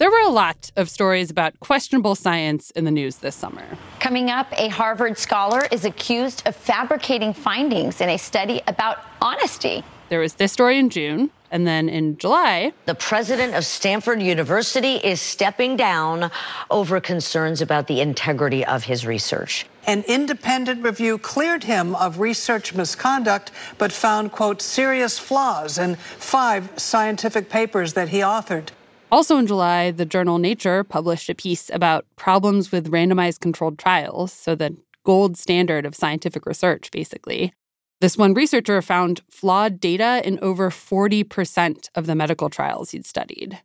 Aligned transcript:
There 0.00 0.10
were 0.10 0.22
a 0.22 0.30
lot 0.30 0.72
of 0.76 0.88
stories 0.88 1.28
about 1.30 1.60
questionable 1.60 2.14
science 2.14 2.70
in 2.70 2.86
the 2.86 2.90
news 2.90 3.16
this 3.16 3.36
summer. 3.36 3.62
Coming 3.98 4.30
up, 4.30 4.46
a 4.56 4.68
Harvard 4.68 5.18
scholar 5.18 5.68
is 5.70 5.84
accused 5.84 6.42
of 6.46 6.56
fabricating 6.56 7.34
findings 7.34 8.00
in 8.00 8.08
a 8.08 8.16
study 8.16 8.62
about 8.66 9.00
honesty. 9.20 9.84
There 10.08 10.20
was 10.20 10.32
this 10.32 10.54
story 10.54 10.78
in 10.78 10.88
June, 10.88 11.28
and 11.50 11.66
then 11.66 11.90
in 11.90 12.16
July, 12.16 12.72
the 12.86 12.94
president 12.94 13.54
of 13.54 13.66
Stanford 13.66 14.22
University 14.22 14.94
is 14.94 15.20
stepping 15.20 15.76
down 15.76 16.30
over 16.70 16.98
concerns 16.98 17.60
about 17.60 17.86
the 17.86 18.00
integrity 18.00 18.64
of 18.64 18.84
his 18.84 19.04
research. 19.04 19.66
An 19.86 20.02
independent 20.08 20.82
review 20.82 21.18
cleared 21.18 21.64
him 21.64 21.94
of 21.96 22.20
research 22.20 22.72
misconduct, 22.72 23.50
but 23.76 23.92
found, 23.92 24.32
quote, 24.32 24.62
serious 24.62 25.18
flaws 25.18 25.76
in 25.76 25.96
five 25.96 26.70
scientific 26.78 27.50
papers 27.50 27.92
that 27.92 28.08
he 28.08 28.20
authored. 28.20 28.70
Also 29.12 29.38
in 29.38 29.46
July, 29.46 29.90
the 29.90 30.04
journal 30.04 30.38
Nature 30.38 30.84
published 30.84 31.28
a 31.28 31.34
piece 31.34 31.68
about 31.70 32.06
problems 32.14 32.70
with 32.70 32.92
randomized 32.92 33.40
controlled 33.40 33.78
trials, 33.78 34.32
so 34.32 34.54
the 34.54 34.76
gold 35.04 35.36
standard 35.36 35.84
of 35.84 35.96
scientific 35.96 36.46
research, 36.46 36.90
basically. 36.92 37.52
This 38.00 38.16
one 38.16 38.34
researcher 38.34 38.80
found 38.80 39.20
flawed 39.28 39.80
data 39.80 40.22
in 40.24 40.38
over 40.40 40.70
40% 40.70 41.88
of 41.94 42.06
the 42.06 42.14
medical 42.14 42.48
trials 42.48 42.90
he'd 42.90 43.04
studied. 43.04 43.60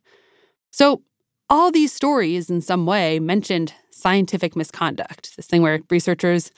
So, 0.72 1.02
all 1.48 1.70
these 1.70 1.92
stories, 1.92 2.50
in 2.50 2.60
some 2.60 2.86
way, 2.86 3.20
mentioned 3.20 3.72
scientific 3.92 4.56
misconduct, 4.56 5.36
this 5.36 5.46
thing 5.46 5.62
where 5.62 5.80
researchers 5.90 6.50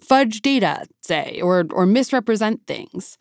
fudge 0.00 0.42
data, 0.42 0.86
say, 1.02 1.40
or, 1.40 1.66
or 1.70 1.86
misrepresent 1.86 2.66
things. 2.66 3.16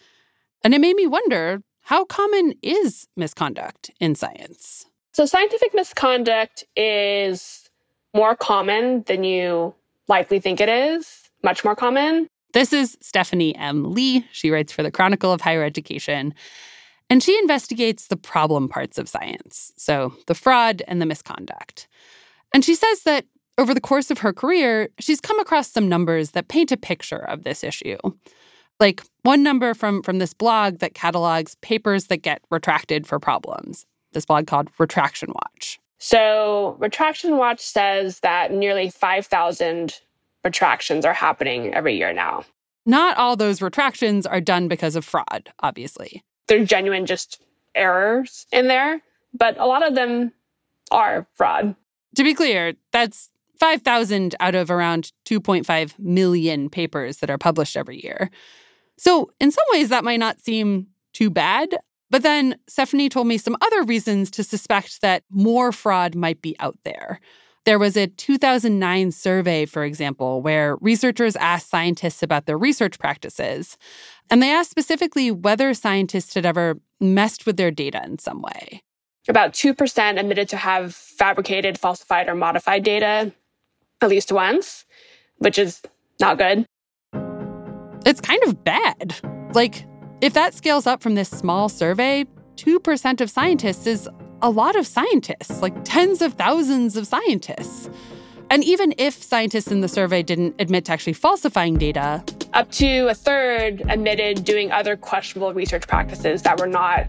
And 0.63 0.73
it 0.73 0.81
made 0.81 0.95
me 0.95 1.05
wonder 1.05 1.61
how 1.81 2.03
common 2.05 2.55
is 2.63 3.07
misconduct 3.15 3.91
in 3.99 4.15
science? 4.15 4.87
So, 5.13 5.27
scientific 5.27 5.75
misconduct 5.75 6.63
is 6.75 7.69
more 8.15 8.35
common 8.35 9.03
than 9.03 9.23
you 9.23 9.75
likely 10.07 10.39
think 10.39 10.59
it 10.59 10.69
is, 10.69 11.29
much 11.43 11.63
more 11.63 11.75
common. 11.75 12.27
This 12.53 12.73
is 12.73 12.97
Stephanie 12.99 13.55
M. 13.55 13.93
Lee. 13.93 14.25
She 14.31 14.49
writes 14.49 14.73
for 14.73 14.81
the 14.81 14.89
Chronicle 14.89 15.31
of 15.31 15.41
Higher 15.41 15.63
Education. 15.63 16.33
And 17.11 17.21
she 17.21 17.37
investigates 17.37 18.07
the 18.07 18.17
problem 18.17 18.67
parts 18.67 18.97
of 18.97 19.07
science, 19.07 19.71
so 19.77 20.13
the 20.25 20.33
fraud 20.33 20.81
and 20.87 20.99
the 20.99 21.05
misconduct. 21.05 21.87
And 22.51 22.65
she 22.65 22.73
says 22.73 23.03
that 23.03 23.25
over 23.59 23.75
the 23.75 23.81
course 23.81 24.09
of 24.09 24.19
her 24.19 24.33
career, 24.33 24.89
she's 24.99 25.21
come 25.21 25.39
across 25.39 25.69
some 25.69 25.87
numbers 25.87 26.31
that 26.31 26.47
paint 26.47 26.71
a 26.71 26.77
picture 26.77 27.23
of 27.29 27.43
this 27.43 27.63
issue. 27.63 27.97
Like 28.79 29.03
one 29.21 29.43
number 29.43 29.75
from, 29.75 30.01
from 30.01 30.17
this 30.17 30.33
blog 30.33 30.79
that 30.79 30.95
catalogs 30.95 31.55
papers 31.61 32.07
that 32.07 32.23
get 32.23 32.41
retracted 32.49 33.05
for 33.05 33.19
problems 33.19 33.85
this 34.13 34.25
blog 34.25 34.47
called 34.47 34.69
Retraction 34.77 35.29
Watch. 35.33 35.79
So, 35.99 36.75
Retraction 36.79 37.37
Watch 37.37 37.61
says 37.61 38.19
that 38.19 38.51
nearly 38.51 38.89
5,000 38.89 39.99
retractions 40.43 41.05
are 41.05 41.13
happening 41.13 41.73
every 41.73 41.97
year 41.97 42.11
now. 42.11 42.43
Not 42.85 43.17
all 43.17 43.37
those 43.37 43.61
retractions 43.61 44.25
are 44.25 44.41
done 44.41 44.67
because 44.67 44.95
of 44.95 45.05
fraud, 45.05 45.53
obviously. 45.61 46.23
They're 46.47 46.65
genuine 46.65 47.05
just 47.05 47.41
errors 47.73 48.45
in 48.51 48.67
there, 48.67 49.01
but 49.33 49.57
a 49.57 49.65
lot 49.65 49.87
of 49.87 49.95
them 49.95 50.33
are 50.91 51.25
fraud. 51.35 51.75
To 52.15 52.23
be 52.23 52.33
clear, 52.33 52.73
that's 52.91 53.29
5,000 53.59 54.35
out 54.39 54.55
of 54.55 54.69
around 54.69 55.11
2.5 55.25 55.97
million 55.97 56.69
papers 56.69 57.17
that 57.17 57.29
are 57.29 57.37
published 57.37 57.77
every 57.77 58.03
year. 58.03 58.29
So, 58.97 59.31
in 59.39 59.51
some 59.51 59.65
ways, 59.71 59.89
that 59.89 60.03
might 60.03 60.19
not 60.19 60.39
seem 60.39 60.87
too 61.13 61.29
bad. 61.29 61.77
But 62.13 62.21
then 62.21 62.57
Stephanie 62.67 63.09
told 63.09 63.25
me 63.25 63.39
some 63.39 63.57
other 63.59 63.81
reasons 63.81 64.29
to 64.31 64.43
suspect 64.43 65.01
that 65.01 65.23
more 65.31 65.71
fraud 65.71 66.13
might 66.13 66.43
be 66.43 66.55
out 66.59 66.77
there. 66.83 67.19
There 67.65 67.79
was 67.79 67.97
a 67.97 68.05
2009 68.05 69.11
survey, 69.11 69.65
for 69.65 69.83
example, 69.83 70.39
where 70.43 70.75
researchers 70.75 71.35
asked 71.37 71.71
scientists 71.71 72.21
about 72.21 72.45
their 72.45 72.55
research 72.55 72.99
practices. 72.99 73.79
And 74.29 74.43
they 74.43 74.51
asked 74.51 74.69
specifically 74.69 75.31
whether 75.31 75.73
scientists 75.73 76.35
had 76.35 76.45
ever 76.45 76.79
messed 76.99 77.47
with 77.47 77.57
their 77.57 77.71
data 77.71 78.03
in 78.05 78.19
some 78.19 78.43
way. 78.43 78.83
About 79.27 79.53
2% 79.53 80.19
admitted 80.19 80.47
to 80.49 80.57
have 80.57 80.93
fabricated, 80.93 81.79
falsified, 81.79 82.29
or 82.29 82.35
modified 82.35 82.83
data 82.83 83.33
at 84.03 84.09
least 84.09 84.31
once, 84.31 84.85
which 85.37 85.57
is 85.57 85.81
not 86.19 86.37
good. 86.37 86.67
It's 88.05 88.21
kind 88.21 88.43
of 88.43 88.63
bad. 88.63 89.15
Like, 89.55 89.87
if 90.23 90.31
that 90.31 90.53
scales 90.53 90.87
up 90.87 91.03
from 91.03 91.15
this 91.15 91.27
small 91.27 91.67
survey, 91.67 92.25
2% 92.55 93.19
of 93.19 93.29
scientists 93.29 93.85
is 93.85 94.07
a 94.41 94.49
lot 94.49 94.77
of 94.77 94.87
scientists, 94.87 95.61
like 95.61 95.75
tens 95.83 96.21
of 96.21 96.35
thousands 96.35 96.95
of 96.95 97.05
scientists. 97.05 97.89
And 98.49 98.63
even 98.63 98.93
if 98.97 99.21
scientists 99.21 99.67
in 99.67 99.81
the 99.81 99.89
survey 99.89 100.23
didn't 100.23 100.55
admit 100.59 100.85
to 100.85 100.93
actually 100.93 101.11
falsifying 101.11 101.77
data, 101.77 102.23
up 102.53 102.71
to 102.71 103.09
a 103.09 103.13
third 103.13 103.81
admitted 103.89 104.45
doing 104.45 104.71
other 104.71 104.95
questionable 104.95 105.53
research 105.53 105.89
practices 105.89 106.41
that 106.43 106.57
were 106.57 106.67
not 106.67 107.05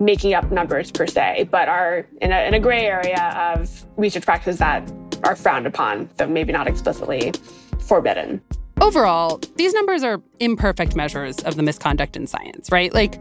making 0.00 0.32
up 0.32 0.50
numbers 0.50 0.90
per 0.90 1.06
se, 1.06 1.48
but 1.50 1.68
are 1.68 2.06
in 2.22 2.32
a, 2.32 2.48
in 2.48 2.54
a 2.54 2.60
gray 2.60 2.86
area 2.86 3.54
of 3.54 3.84
research 3.98 4.24
practices 4.24 4.58
that 4.60 4.90
are 5.22 5.36
frowned 5.36 5.66
upon, 5.66 6.08
though 6.16 6.28
maybe 6.28 6.50
not 6.50 6.66
explicitly 6.66 7.30
forbidden. 7.78 8.40
Overall, 8.80 9.40
these 9.56 9.72
numbers 9.72 10.02
are 10.02 10.20
imperfect 10.40 10.96
measures 10.96 11.38
of 11.40 11.56
the 11.56 11.62
misconduct 11.62 12.16
in 12.16 12.26
science, 12.26 12.70
right? 12.70 12.92
Like, 12.92 13.20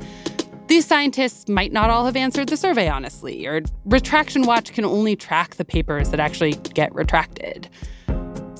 these 0.68 0.86
scientists 0.86 1.48
might 1.48 1.72
not 1.72 1.90
all 1.90 2.06
have 2.06 2.16
answered 2.16 2.50
the 2.50 2.58
survey 2.58 2.88
honestly, 2.88 3.46
or 3.46 3.62
Retraction 3.86 4.44
Watch 4.44 4.74
can 4.74 4.86
only 4.86 5.16
track 5.16 5.56
the 5.56 5.66
papers 5.66 6.10
that 6.10 6.20
actually 6.20 6.54
get 6.74 6.94
retracted. 6.96 7.70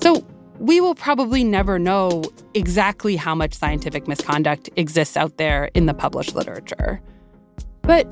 So, 0.00 0.24
we 0.60 0.80
will 0.80 0.94
probably 0.94 1.42
never 1.42 1.78
know 1.78 2.22
exactly 2.54 3.16
how 3.16 3.34
much 3.34 3.54
scientific 3.54 4.06
misconduct 4.06 4.70
exists 4.76 5.16
out 5.16 5.36
there 5.36 5.70
in 5.74 5.86
the 5.86 5.94
published 5.94 6.34
literature. 6.34 7.02
But 7.82 8.04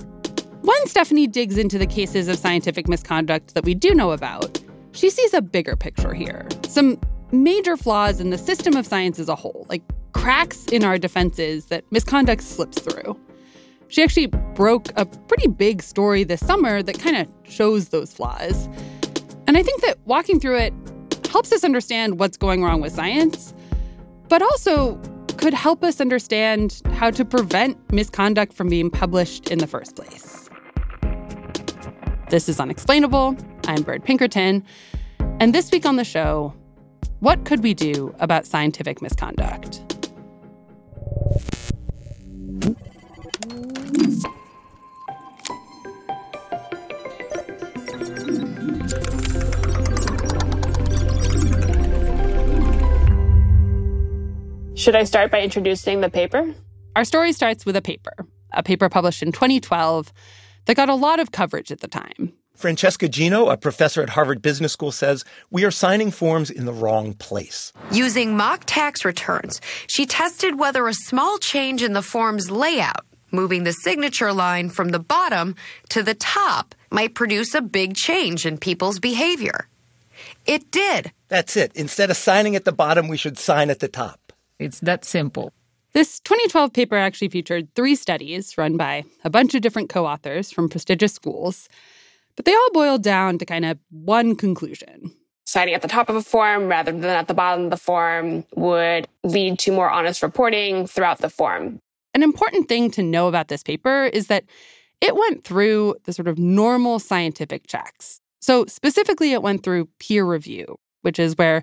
when 0.62 0.86
Stephanie 0.86 1.26
digs 1.26 1.56
into 1.56 1.78
the 1.78 1.86
cases 1.86 2.28
of 2.28 2.36
scientific 2.36 2.88
misconduct 2.88 3.54
that 3.54 3.64
we 3.64 3.74
do 3.74 3.94
know 3.94 4.10
about, 4.10 4.60
she 4.92 5.08
sees 5.08 5.32
a 5.32 5.40
bigger 5.40 5.76
picture 5.76 6.12
here. 6.12 6.46
Some 6.68 7.00
major 7.32 7.76
flaws 7.76 8.20
in 8.20 8.30
the 8.30 8.38
system 8.38 8.76
of 8.76 8.86
science 8.86 9.18
as 9.18 9.28
a 9.28 9.34
whole, 9.34 9.66
like 9.68 9.82
cracks 10.12 10.66
in 10.66 10.84
our 10.84 10.98
defenses 10.98 11.66
that 11.66 11.84
misconduct 11.90 12.42
slips 12.42 12.78
through. 12.80 13.18
She 13.88 14.02
actually 14.02 14.26
broke 14.26 14.88
a 14.96 15.06
pretty 15.06 15.48
big 15.48 15.82
story 15.82 16.24
this 16.24 16.40
summer 16.40 16.82
that 16.82 16.98
kind 16.98 17.16
of 17.16 17.28
shows 17.50 17.88
those 17.88 18.12
flaws. 18.12 18.68
And 19.46 19.58
I 19.58 19.62
think 19.62 19.82
that 19.82 19.98
walking 20.04 20.40
through 20.40 20.58
it 20.58 20.72
helps 21.30 21.52
us 21.52 21.64
understand 21.64 22.18
what's 22.18 22.36
going 22.36 22.62
wrong 22.62 22.80
with 22.80 22.92
science, 22.92 23.52
but 24.28 24.42
also 24.42 24.96
could 25.36 25.54
help 25.54 25.82
us 25.82 26.00
understand 26.00 26.80
how 26.92 27.10
to 27.10 27.24
prevent 27.24 27.76
misconduct 27.92 28.52
from 28.52 28.68
being 28.68 28.90
published 28.90 29.50
in 29.50 29.58
the 29.58 29.66
first 29.66 29.96
place. 29.96 30.48
This 32.30 32.48
is 32.48 32.60
Unexplainable. 32.60 33.36
I'm 33.66 33.82
Bird 33.82 34.04
Pinkerton. 34.04 34.64
And 35.40 35.54
this 35.54 35.70
week 35.70 35.84
on 35.84 35.96
the 35.96 36.04
show, 36.04 36.54
what 37.20 37.44
could 37.44 37.62
we 37.62 37.74
do 37.74 38.14
about 38.18 38.46
scientific 38.46 39.00
misconduct? 39.00 39.80
Should 54.74 54.96
I 54.96 55.04
start 55.04 55.30
by 55.30 55.40
introducing 55.40 56.00
the 56.00 56.10
paper? 56.10 56.52
Our 56.96 57.04
story 57.04 57.32
starts 57.32 57.64
with 57.64 57.76
a 57.76 57.82
paper, 57.82 58.12
a 58.52 58.64
paper 58.64 58.88
published 58.88 59.22
in 59.22 59.30
2012 59.30 60.12
that 60.64 60.74
got 60.74 60.88
a 60.88 60.94
lot 60.94 61.20
of 61.20 61.30
coverage 61.30 61.70
at 61.70 61.80
the 61.80 61.86
time. 61.86 62.32
Francesca 62.54 63.08
Gino, 63.08 63.46
a 63.46 63.56
professor 63.56 64.02
at 64.02 64.10
Harvard 64.10 64.42
Business 64.42 64.72
School, 64.72 64.92
says 64.92 65.24
we 65.50 65.64
are 65.64 65.70
signing 65.70 66.10
forms 66.10 66.50
in 66.50 66.64
the 66.64 66.72
wrong 66.72 67.14
place. 67.14 67.72
Using 67.90 68.36
mock 68.36 68.64
tax 68.66 69.04
returns, 69.04 69.60
she 69.86 70.06
tested 70.06 70.58
whether 70.58 70.86
a 70.86 70.94
small 70.94 71.38
change 71.38 71.82
in 71.82 71.92
the 71.92 72.02
form's 72.02 72.50
layout 72.50 73.04
moving 73.32 73.64
the 73.64 73.72
signature 73.72 74.32
line 74.32 74.68
from 74.68 74.90
the 74.90 74.98
bottom 74.98 75.56
to 75.88 76.02
the 76.02 76.14
top 76.14 76.74
might 76.90 77.14
produce 77.14 77.54
a 77.54 77.62
big 77.62 77.96
change 77.96 78.46
in 78.46 78.58
people's 78.58 78.98
behavior. 78.98 79.66
It 80.46 80.70
did. 80.70 81.12
That's 81.28 81.56
it. 81.56 81.72
Instead 81.74 82.10
of 82.10 82.16
signing 82.16 82.54
at 82.54 82.64
the 82.64 82.72
bottom, 82.72 83.08
we 83.08 83.16
should 83.16 83.38
sign 83.38 83.70
at 83.70 83.80
the 83.80 83.88
top. 83.88 84.32
It's 84.58 84.80
that 84.80 85.04
simple. 85.04 85.52
This 85.94 86.20
2012 86.20 86.72
paper 86.72 86.96
actually 86.96 87.28
featured 87.28 87.74
three 87.74 87.94
studies 87.94 88.56
run 88.56 88.76
by 88.76 89.04
a 89.24 89.30
bunch 89.30 89.54
of 89.54 89.62
different 89.62 89.88
co 89.88 90.06
authors 90.06 90.50
from 90.50 90.68
prestigious 90.68 91.12
schools, 91.12 91.68
but 92.36 92.44
they 92.44 92.54
all 92.54 92.70
boiled 92.72 93.02
down 93.02 93.38
to 93.38 93.44
kind 93.44 93.64
of 93.64 93.78
one 93.90 94.34
conclusion. 94.36 95.12
Signing 95.44 95.74
at 95.74 95.82
the 95.82 95.88
top 95.88 96.08
of 96.08 96.16
a 96.16 96.22
form 96.22 96.68
rather 96.68 96.92
than 96.92 97.04
at 97.04 97.28
the 97.28 97.34
bottom 97.34 97.64
of 97.64 97.70
the 97.70 97.76
form 97.76 98.44
would 98.54 99.08
lead 99.24 99.58
to 99.60 99.72
more 99.72 99.90
honest 99.90 100.22
reporting 100.22 100.86
throughout 100.86 101.18
the 101.18 101.28
form. 101.28 101.78
An 102.14 102.22
important 102.22 102.68
thing 102.68 102.90
to 102.92 103.02
know 103.02 103.28
about 103.28 103.48
this 103.48 103.62
paper 103.62 104.04
is 104.04 104.28
that 104.28 104.44
it 105.00 105.16
went 105.16 105.44
through 105.44 105.96
the 106.04 106.12
sort 106.12 106.28
of 106.28 106.38
normal 106.38 106.98
scientific 106.98 107.66
checks. 107.66 108.20
So, 108.40 108.66
specifically, 108.66 109.32
it 109.32 109.42
went 109.42 109.62
through 109.62 109.88
peer 109.98 110.24
review, 110.24 110.76
which 111.02 111.18
is 111.18 111.36
where 111.36 111.62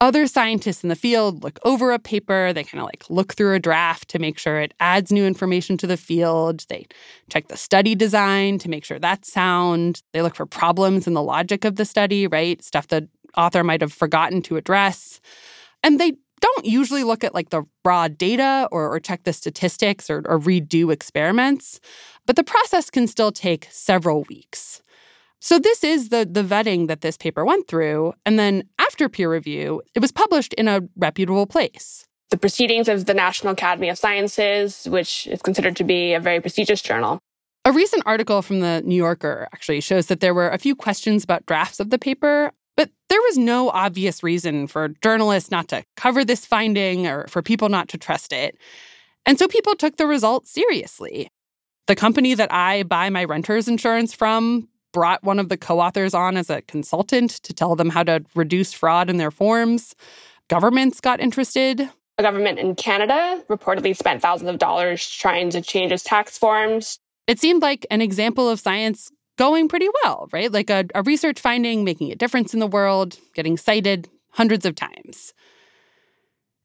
other 0.00 0.26
scientists 0.26 0.82
in 0.82 0.88
the 0.88 0.96
field 0.96 1.42
look 1.42 1.58
over 1.64 1.92
a 1.92 1.98
paper. 1.98 2.52
They 2.52 2.64
kind 2.64 2.80
of 2.80 2.86
like 2.86 3.04
look 3.08 3.34
through 3.34 3.54
a 3.54 3.58
draft 3.58 4.08
to 4.08 4.18
make 4.18 4.38
sure 4.38 4.60
it 4.60 4.74
adds 4.78 5.10
new 5.10 5.24
information 5.24 5.76
to 5.78 5.86
the 5.86 5.96
field. 5.96 6.66
They 6.68 6.86
check 7.30 7.48
the 7.48 7.56
study 7.56 7.94
design 7.94 8.58
to 8.58 8.68
make 8.68 8.84
sure 8.84 8.98
that's 8.98 9.32
sound. 9.32 10.02
They 10.12 10.22
look 10.22 10.34
for 10.34 10.46
problems 10.46 11.06
in 11.06 11.14
the 11.14 11.22
logic 11.22 11.64
of 11.64 11.76
the 11.76 11.84
study, 11.84 12.26
right? 12.26 12.62
Stuff 12.62 12.88
the 12.88 13.08
author 13.36 13.64
might 13.64 13.80
have 13.80 13.92
forgotten 13.92 14.42
to 14.42 14.56
address. 14.56 15.20
And 15.82 15.98
they 15.98 16.12
don't 16.40 16.66
usually 16.66 17.04
look 17.04 17.24
at 17.24 17.34
like 17.34 17.48
the 17.48 17.64
raw 17.84 18.08
data 18.08 18.68
or, 18.70 18.92
or 18.92 19.00
check 19.00 19.24
the 19.24 19.32
statistics 19.32 20.10
or, 20.10 20.18
or 20.26 20.38
redo 20.38 20.92
experiments, 20.92 21.80
but 22.26 22.36
the 22.36 22.44
process 22.44 22.90
can 22.90 23.06
still 23.06 23.32
take 23.32 23.66
several 23.70 24.24
weeks. 24.28 24.82
So 25.40 25.58
this 25.58 25.84
is 25.84 26.08
the 26.08 26.26
the 26.28 26.42
vetting 26.42 26.88
that 26.88 27.02
this 27.02 27.16
paper 27.16 27.44
went 27.44 27.68
through 27.68 28.14
and 28.24 28.38
then 28.38 28.64
after 28.96 29.10
peer 29.10 29.30
review 29.30 29.82
it 29.94 29.98
was 29.98 30.10
published 30.10 30.54
in 30.54 30.68
a 30.68 30.80
reputable 30.96 31.46
place. 31.46 32.06
The 32.30 32.38
proceedings 32.38 32.88
of 32.88 33.04
the 33.04 33.12
National 33.12 33.52
Academy 33.52 33.90
of 33.90 33.98
Sciences, 33.98 34.88
which 34.88 35.26
is 35.26 35.42
considered 35.42 35.76
to 35.76 35.84
be 35.84 36.14
a 36.14 36.20
very 36.20 36.40
prestigious 36.40 36.80
journal. 36.80 37.18
A 37.66 37.72
recent 37.72 38.04
article 38.06 38.40
from 38.40 38.60
the 38.60 38.80
New 38.86 38.96
Yorker 38.96 39.48
actually 39.52 39.82
shows 39.82 40.06
that 40.06 40.20
there 40.20 40.32
were 40.32 40.48
a 40.48 40.56
few 40.56 40.74
questions 40.74 41.24
about 41.24 41.44
drafts 41.44 41.78
of 41.78 41.90
the 41.90 41.98
paper, 41.98 42.52
but 42.74 42.88
there 43.10 43.20
was 43.20 43.36
no 43.36 43.68
obvious 43.68 44.22
reason 44.22 44.66
for 44.66 44.88
journalists 45.02 45.50
not 45.50 45.68
to 45.68 45.84
cover 45.98 46.24
this 46.24 46.46
finding 46.46 47.06
or 47.06 47.26
for 47.26 47.42
people 47.42 47.68
not 47.68 47.88
to 47.88 47.98
trust 47.98 48.32
it. 48.32 48.56
And 49.26 49.38
so 49.38 49.46
people 49.46 49.74
took 49.74 49.98
the 49.98 50.06
results 50.06 50.50
seriously. 50.50 51.28
The 51.86 51.96
company 51.96 52.32
that 52.32 52.50
I 52.50 52.84
buy 52.84 53.10
my 53.10 53.24
renter's 53.24 53.68
insurance 53.68 54.14
from 54.14 54.68
brought 54.96 55.22
one 55.22 55.38
of 55.38 55.50
the 55.50 55.58
co 55.58 55.78
authors 55.78 56.14
on 56.14 56.38
as 56.38 56.48
a 56.48 56.62
consultant 56.62 57.32
to 57.42 57.52
tell 57.52 57.76
them 57.76 57.90
how 57.90 58.02
to 58.02 58.24
reduce 58.34 58.72
fraud 58.72 59.10
in 59.10 59.18
their 59.18 59.30
forms. 59.30 59.94
Governments 60.48 61.02
got 61.02 61.20
interested. 61.20 61.86
A 62.16 62.22
government 62.22 62.58
in 62.58 62.74
Canada 62.74 63.44
reportedly 63.50 63.94
spent 63.94 64.22
thousands 64.22 64.48
of 64.48 64.56
dollars 64.56 65.06
trying 65.10 65.50
to 65.50 65.60
change 65.60 65.92
its 65.92 66.02
tax 66.02 66.38
forms. 66.38 66.98
It 67.26 67.38
seemed 67.38 67.60
like 67.60 67.84
an 67.90 68.00
example 68.00 68.48
of 68.48 68.58
science 68.58 69.10
going 69.36 69.68
pretty 69.68 69.88
well, 70.02 70.30
right? 70.32 70.50
Like 70.50 70.70
a, 70.70 70.86
a 70.94 71.02
research 71.02 71.40
finding 71.40 71.84
making 71.84 72.10
a 72.10 72.14
difference 72.14 72.54
in 72.54 72.60
the 72.60 72.66
world, 72.66 73.18
getting 73.34 73.58
cited 73.58 74.08
hundreds 74.30 74.64
of 74.64 74.76
times. 74.76 75.34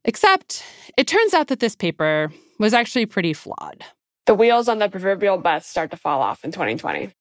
Except 0.06 0.64
it 0.96 1.06
turns 1.06 1.34
out 1.34 1.48
that 1.48 1.60
this 1.60 1.76
paper 1.76 2.32
was 2.58 2.72
actually 2.72 3.04
pretty 3.04 3.34
flawed. 3.34 3.84
The 4.24 4.34
wheels 4.34 4.68
on 4.68 4.78
the 4.78 4.88
proverbial 4.88 5.36
bus 5.36 5.66
start 5.66 5.90
to 5.90 5.98
fall 5.98 6.22
off 6.22 6.46
in 6.46 6.50
2020. 6.50 7.12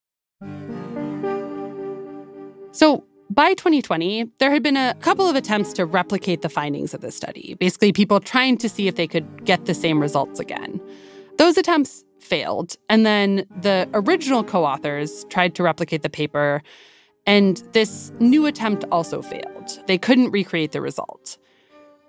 So 2.71 3.03
by 3.29 3.53
2020, 3.53 4.29
there 4.39 4.51
had 4.51 4.63
been 4.63 4.77
a 4.77 4.93
couple 4.95 5.27
of 5.27 5.35
attempts 5.35 5.73
to 5.73 5.85
replicate 5.85 6.41
the 6.41 6.49
findings 6.49 6.93
of 6.93 7.01
the 7.01 7.11
study, 7.11 7.55
basically, 7.59 7.93
people 7.93 8.19
trying 8.19 8.57
to 8.57 8.67
see 8.67 8.87
if 8.87 8.95
they 8.95 9.07
could 9.07 9.45
get 9.45 9.65
the 9.65 9.73
same 9.73 10.01
results 10.01 10.39
again. 10.39 10.81
Those 11.37 11.57
attempts 11.57 12.03
failed. 12.19 12.77
And 12.89 13.05
then 13.05 13.45
the 13.61 13.89
original 13.93 14.43
co 14.43 14.63
authors 14.63 15.25
tried 15.29 15.55
to 15.55 15.63
replicate 15.63 16.01
the 16.01 16.09
paper, 16.09 16.61
and 17.25 17.57
this 17.73 18.11
new 18.19 18.45
attempt 18.45 18.85
also 18.91 19.21
failed. 19.21 19.79
They 19.87 19.97
couldn't 19.97 20.31
recreate 20.31 20.71
the 20.71 20.81
result, 20.81 21.37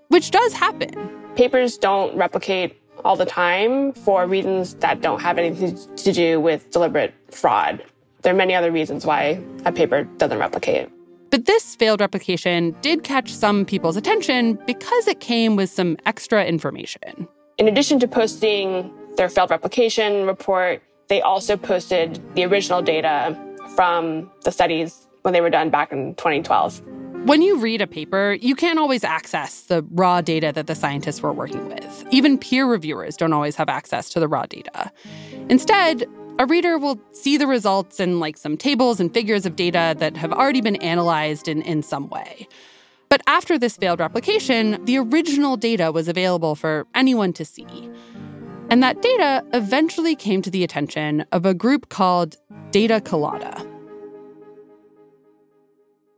which 0.08 0.30
does 0.30 0.52
happen. 0.52 0.92
Papers 1.36 1.78
don't 1.78 2.16
replicate 2.16 2.80
all 3.04 3.16
the 3.16 3.26
time 3.26 3.92
for 3.92 4.26
reasons 4.26 4.74
that 4.76 5.00
don't 5.00 5.20
have 5.20 5.38
anything 5.38 5.78
to 5.96 6.12
do 6.12 6.40
with 6.40 6.70
deliberate 6.70 7.14
fraud. 7.30 7.84
There 8.22 8.32
are 8.32 8.36
many 8.36 8.54
other 8.54 8.70
reasons 8.70 9.04
why 9.04 9.42
a 9.64 9.72
paper 9.72 10.04
doesn't 10.04 10.38
replicate. 10.38 10.88
But 11.30 11.46
this 11.46 11.74
failed 11.74 12.00
replication 12.00 12.76
did 12.82 13.04
catch 13.04 13.32
some 13.32 13.64
people's 13.64 13.96
attention 13.96 14.58
because 14.66 15.08
it 15.08 15.20
came 15.20 15.56
with 15.56 15.70
some 15.70 15.96
extra 16.06 16.44
information. 16.44 17.26
In 17.58 17.68
addition 17.68 17.98
to 18.00 18.08
posting 18.08 18.92
their 19.16 19.28
failed 19.28 19.50
replication 19.50 20.26
report, 20.26 20.82
they 21.08 21.20
also 21.20 21.56
posted 21.56 22.20
the 22.34 22.44
original 22.44 22.80
data 22.80 23.36
from 23.74 24.30
the 24.44 24.52
studies 24.52 25.08
when 25.22 25.34
they 25.34 25.40
were 25.40 25.50
done 25.50 25.70
back 25.70 25.90
in 25.90 26.14
2012. 26.14 26.82
When 27.24 27.40
you 27.40 27.58
read 27.58 27.80
a 27.80 27.86
paper, 27.86 28.36
you 28.40 28.54
can't 28.54 28.78
always 28.78 29.04
access 29.04 29.62
the 29.62 29.86
raw 29.92 30.20
data 30.20 30.52
that 30.54 30.66
the 30.66 30.74
scientists 30.74 31.22
were 31.22 31.32
working 31.32 31.68
with. 31.68 32.04
Even 32.10 32.36
peer 32.36 32.66
reviewers 32.66 33.16
don't 33.16 33.32
always 33.32 33.56
have 33.56 33.68
access 33.68 34.08
to 34.10 34.20
the 34.20 34.26
raw 34.26 34.44
data. 34.46 34.90
Instead, 35.48 36.04
a 36.38 36.46
reader 36.46 36.78
will 36.78 37.00
see 37.12 37.36
the 37.36 37.46
results 37.46 38.00
in 38.00 38.20
like 38.20 38.36
some 38.36 38.56
tables 38.56 39.00
and 39.00 39.12
figures 39.12 39.46
of 39.46 39.56
data 39.56 39.94
that 39.98 40.16
have 40.16 40.32
already 40.32 40.60
been 40.60 40.76
analyzed 40.76 41.48
in, 41.48 41.62
in 41.62 41.82
some 41.82 42.08
way. 42.08 42.48
But 43.08 43.22
after 43.26 43.58
this 43.58 43.76
failed 43.76 44.00
replication, 44.00 44.82
the 44.86 44.96
original 44.98 45.56
data 45.56 45.92
was 45.92 46.08
available 46.08 46.54
for 46.54 46.86
anyone 46.94 47.32
to 47.34 47.44
see. 47.44 47.66
And 48.70 48.82
that 48.82 49.02
data 49.02 49.44
eventually 49.52 50.16
came 50.16 50.40
to 50.42 50.50
the 50.50 50.64
attention 50.64 51.26
of 51.32 51.44
a 51.44 51.52
group 51.52 51.90
called 51.90 52.36
Data 52.70 53.02
Colada. 53.02 53.66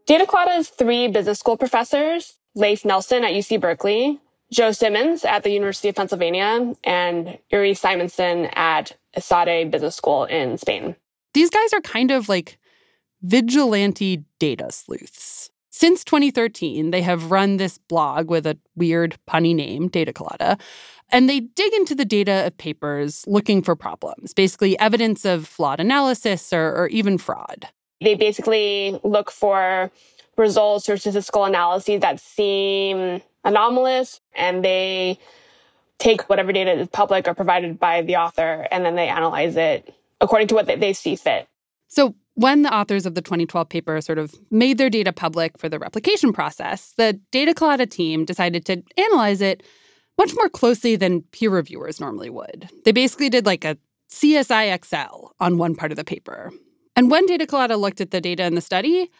Data 0.07 0.27
Colada's 0.27 0.69
three 0.69 1.09
business 1.09 1.41
school 1.41 1.57
professors, 1.57 2.39
Leif 2.55 2.85
Nelson 2.85 3.25
at 3.25 3.33
UC 3.33 3.61
Berkeley, 3.61 4.21
Joe 4.53 4.71
Simmons 4.71 5.25
at 5.25 5.43
the 5.43 5.51
University 5.51 5.89
of 5.89 5.97
Pennsylvania, 5.97 6.75
and 6.85 7.39
Uri 7.51 7.73
Simonsohn 7.73 8.49
at 8.57 8.97
ESADE 9.17 9.71
Business 9.71 9.97
School 9.97 10.25
in 10.25 10.59
Spain. 10.59 10.97
These 11.33 11.51
guys 11.51 11.73
are 11.73 11.81
kind 11.81 12.11
of 12.11 12.29
like 12.29 12.59
vigilante 13.23 14.25
data 14.39 14.71
sleuths. 14.71 15.51
Since 15.71 16.05
2013, 16.05 16.93
they 16.93 17.03
have 17.03 17.33
run 17.33 17.57
this 17.57 17.79
blog 17.79 18.31
with 18.31 18.47
a 18.47 18.57
weird 18.77 19.17
punny 19.29 19.55
name, 19.55 19.89
Data 19.89 20.13
Colada, 20.13 20.57
and 21.11 21.29
they 21.29 21.41
dig 21.41 21.75
into 21.75 21.97
the 21.97 22.05
data 22.05 22.47
of 22.47 22.57
papers 22.59 23.25
looking 23.27 23.61
for 23.61 23.75
problems, 23.75 24.33
basically 24.33 24.79
evidence 24.79 25.25
of 25.25 25.49
flawed 25.49 25.81
analysis 25.81 26.53
or, 26.53 26.75
or 26.77 26.87
even 26.89 27.19
fraud. 27.19 27.67
They 28.01 28.15
basically 28.15 29.01
look 29.03 29.33
for 29.33 29.91
results 30.37 30.89
or 30.89 30.97
statistical 30.97 31.45
analyses 31.45 32.01
that 32.01 32.21
seem 32.21 33.21
anomalous 33.45 34.21
and 34.35 34.65
they 34.65 35.19
take 35.99 36.29
whatever 36.29 36.53
data 36.53 36.73
is 36.73 36.89
public 36.89 37.29
or 37.29 37.35
provided 37.35 37.79
by 37.79 38.03
the 38.03 38.17
author 38.17 38.67
and 38.71 38.85
then 38.85 38.97
they 38.97 39.09
analyze 39.09 39.57
it 39.57 39.95
according 40.21 40.49
to 40.49 40.55
what 40.55 40.67
they 40.67 40.93
see 40.93 41.17
fit. 41.17 41.47
So, 41.89 42.15
when 42.37 42.63
the 42.63 42.75
authors 42.75 43.07
of 43.07 43.15
the 43.15 43.23
2012 43.23 43.69
paper 43.69 44.01
sort 44.01 44.19
of 44.19 44.35
made 44.51 44.77
their 44.77 44.91
data 44.91 45.13
public 45.13 45.57
for 45.57 45.69
the 45.69 45.79
replication 45.79 46.33
process, 46.33 46.93
the 46.97 47.21
Data 47.31 47.55
Colada 47.55 47.87
team 47.87 48.25
decided 48.25 48.65
to 48.67 48.83
analyze 48.97 49.41
it 49.41 49.63
much 50.19 50.35
more 50.35 50.49
closely 50.49 50.97
than 50.97 51.23
peer 51.23 51.51
reviewers 51.51 52.01
normally 52.01 52.31
would. 52.31 52.69
They 52.85 52.91
basically 52.91 53.29
did 53.29 53.47
like 53.47 53.65
a 53.65 53.79
CSI 54.11 54.75
Excel 54.75 55.33
on 55.39 55.59
one 55.59 55.77
part 55.77 55.93
of 55.93 55.97
the 55.97 56.05
paper. 56.05 56.53
And 56.97 57.09
when 57.09 57.27
Data 57.27 57.47
Colada 57.47 57.77
looked 57.77 58.01
at 58.01 58.11
the 58.11 58.21
data 58.21 58.45
in 58.45 58.57
the 58.57 58.61
study, 58.61 59.11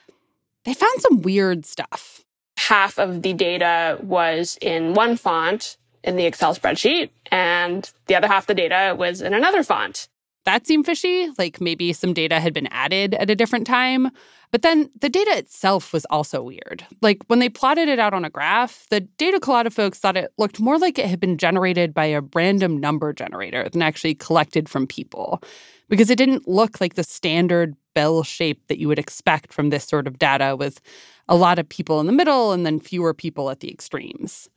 they 0.65 0.75
found 0.75 1.01
some 1.01 1.23
weird 1.23 1.67
stuff. 1.67 2.25
Half 2.59 2.99
of 2.99 3.23
the 3.23 3.33
data 3.33 3.99
was 4.03 4.59
in 4.61 4.95
one 4.95 5.17
font 5.17 5.77
in 6.05 6.17
the 6.17 6.27
Excel 6.27 6.55
spreadsheet, 6.55 7.11
and 7.33 7.91
the 8.07 8.15
other 8.15 8.29
half 8.29 8.47
the 8.47 8.55
data 8.55 8.95
was 8.97 9.21
in 9.21 9.35
another 9.35 9.65
font. 9.65 10.09
That 10.45 10.67
seemed 10.67 10.85
fishy, 10.85 11.31
like 11.39 11.61
maybe 11.61 11.93
some 11.95 12.13
data 12.13 12.39
had 12.39 12.53
been 12.53 12.67
added 12.67 13.15
at 13.15 13.31
a 13.31 13.35
different 13.35 13.67
time. 13.67 14.11
But 14.51 14.61
then 14.63 14.91
the 15.01 15.09
data 15.09 15.37
itself 15.37 15.93
was 15.93 16.05
also 16.11 16.43
weird. 16.43 16.85
Like 17.01 17.23
when 17.27 17.39
they 17.39 17.49
plotted 17.49 17.89
it 17.89 17.99
out 17.99 18.15
on 18.15 18.25
a 18.25 18.31
graph, 18.31 18.87
the 18.91 19.01
data 19.01 19.41
Colada 19.41 19.71
folks 19.71 19.99
thought 19.99 20.19
it 20.19 20.33
looked 20.37 20.61
more 20.61 20.79
like 20.79 20.99
it 20.99 21.07
had 21.07 21.19
been 21.19 21.39
generated 21.39 21.95
by 21.95 22.05
a 22.05 22.21
random 22.35 22.79
number 22.79 23.13
generator 23.13 23.69
than 23.69 23.83
actually 23.83 24.15
collected 24.15 24.69
from 24.69 24.87
people, 24.87 25.43
because 25.89 26.11
it 26.11 26.19
didn't 26.19 26.47
look 26.47 26.81
like 26.81 26.95
the 26.95 27.03
standard 27.03 27.75
bell 27.95 28.23
shape 28.23 28.67
that 28.69 28.79
you 28.79 28.87
would 28.87 28.99
expect 28.99 29.53
from 29.53 29.71
this 29.71 29.85
sort 29.85 30.07
of 30.07 30.19
data 30.19 30.57
with 30.57 30.81
a 31.27 31.37
lot 31.37 31.59
of 31.59 31.69
people 31.69 32.01
in 32.01 32.07
the 32.07 32.13
middle 32.13 32.53
and 32.53 32.67
then 32.67 32.79
fewer 32.79 33.15
people 33.15 33.51
at 33.51 33.61
the 33.61 33.73
extremes. 33.73 34.51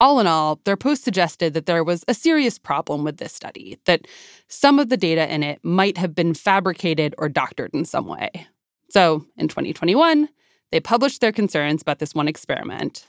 All 0.00 0.18
in 0.18 0.26
all, 0.26 0.60
their 0.64 0.76
post 0.76 1.04
suggested 1.04 1.54
that 1.54 1.66
there 1.66 1.84
was 1.84 2.04
a 2.08 2.14
serious 2.14 2.58
problem 2.58 3.04
with 3.04 3.18
this 3.18 3.32
study, 3.32 3.78
that 3.86 4.06
some 4.48 4.78
of 4.78 4.88
the 4.88 4.96
data 4.96 5.32
in 5.32 5.42
it 5.42 5.60
might 5.62 5.96
have 5.98 6.14
been 6.14 6.34
fabricated 6.34 7.14
or 7.16 7.28
doctored 7.28 7.70
in 7.72 7.84
some 7.84 8.06
way. 8.06 8.30
So 8.90 9.24
in 9.36 9.48
2021, 9.48 10.28
they 10.72 10.80
published 10.80 11.20
their 11.20 11.32
concerns 11.32 11.80
about 11.80 12.00
this 12.00 12.14
one 12.14 12.26
experiment. 12.26 13.06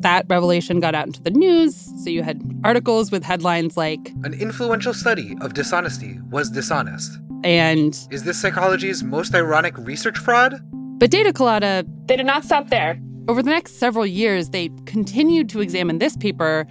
That 0.00 0.26
revelation 0.28 0.80
got 0.80 0.96
out 0.96 1.06
into 1.06 1.22
the 1.22 1.30
news, 1.30 1.76
so 2.02 2.10
you 2.10 2.24
had 2.24 2.42
articles 2.64 3.12
with 3.12 3.22
headlines 3.22 3.76
like 3.76 4.00
An 4.24 4.34
influential 4.34 4.92
study 4.92 5.36
of 5.40 5.54
dishonesty 5.54 6.18
was 6.30 6.50
dishonest. 6.50 7.16
And 7.44 7.96
Is 8.10 8.24
this 8.24 8.40
psychology's 8.40 9.04
most 9.04 9.32
ironic 9.32 9.78
research 9.78 10.18
fraud? 10.18 10.60
But 10.98 11.12
Data 11.12 11.32
Colada, 11.32 11.84
they 12.06 12.16
did 12.16 12.26
not 12.26 12.44
stop 12.44 12.68
there. 12.68 13.00
Over 13.28 13.40
the 13.40 13.50
next 13.50 13.78
several 13.78 14.04
years, 14.04 14.50
they 14.50 14.68
continued 14.84 15.48
to 15.50 15.60
examine 15.60 15.98
this 15.98 16.16
paper 16.16 16.66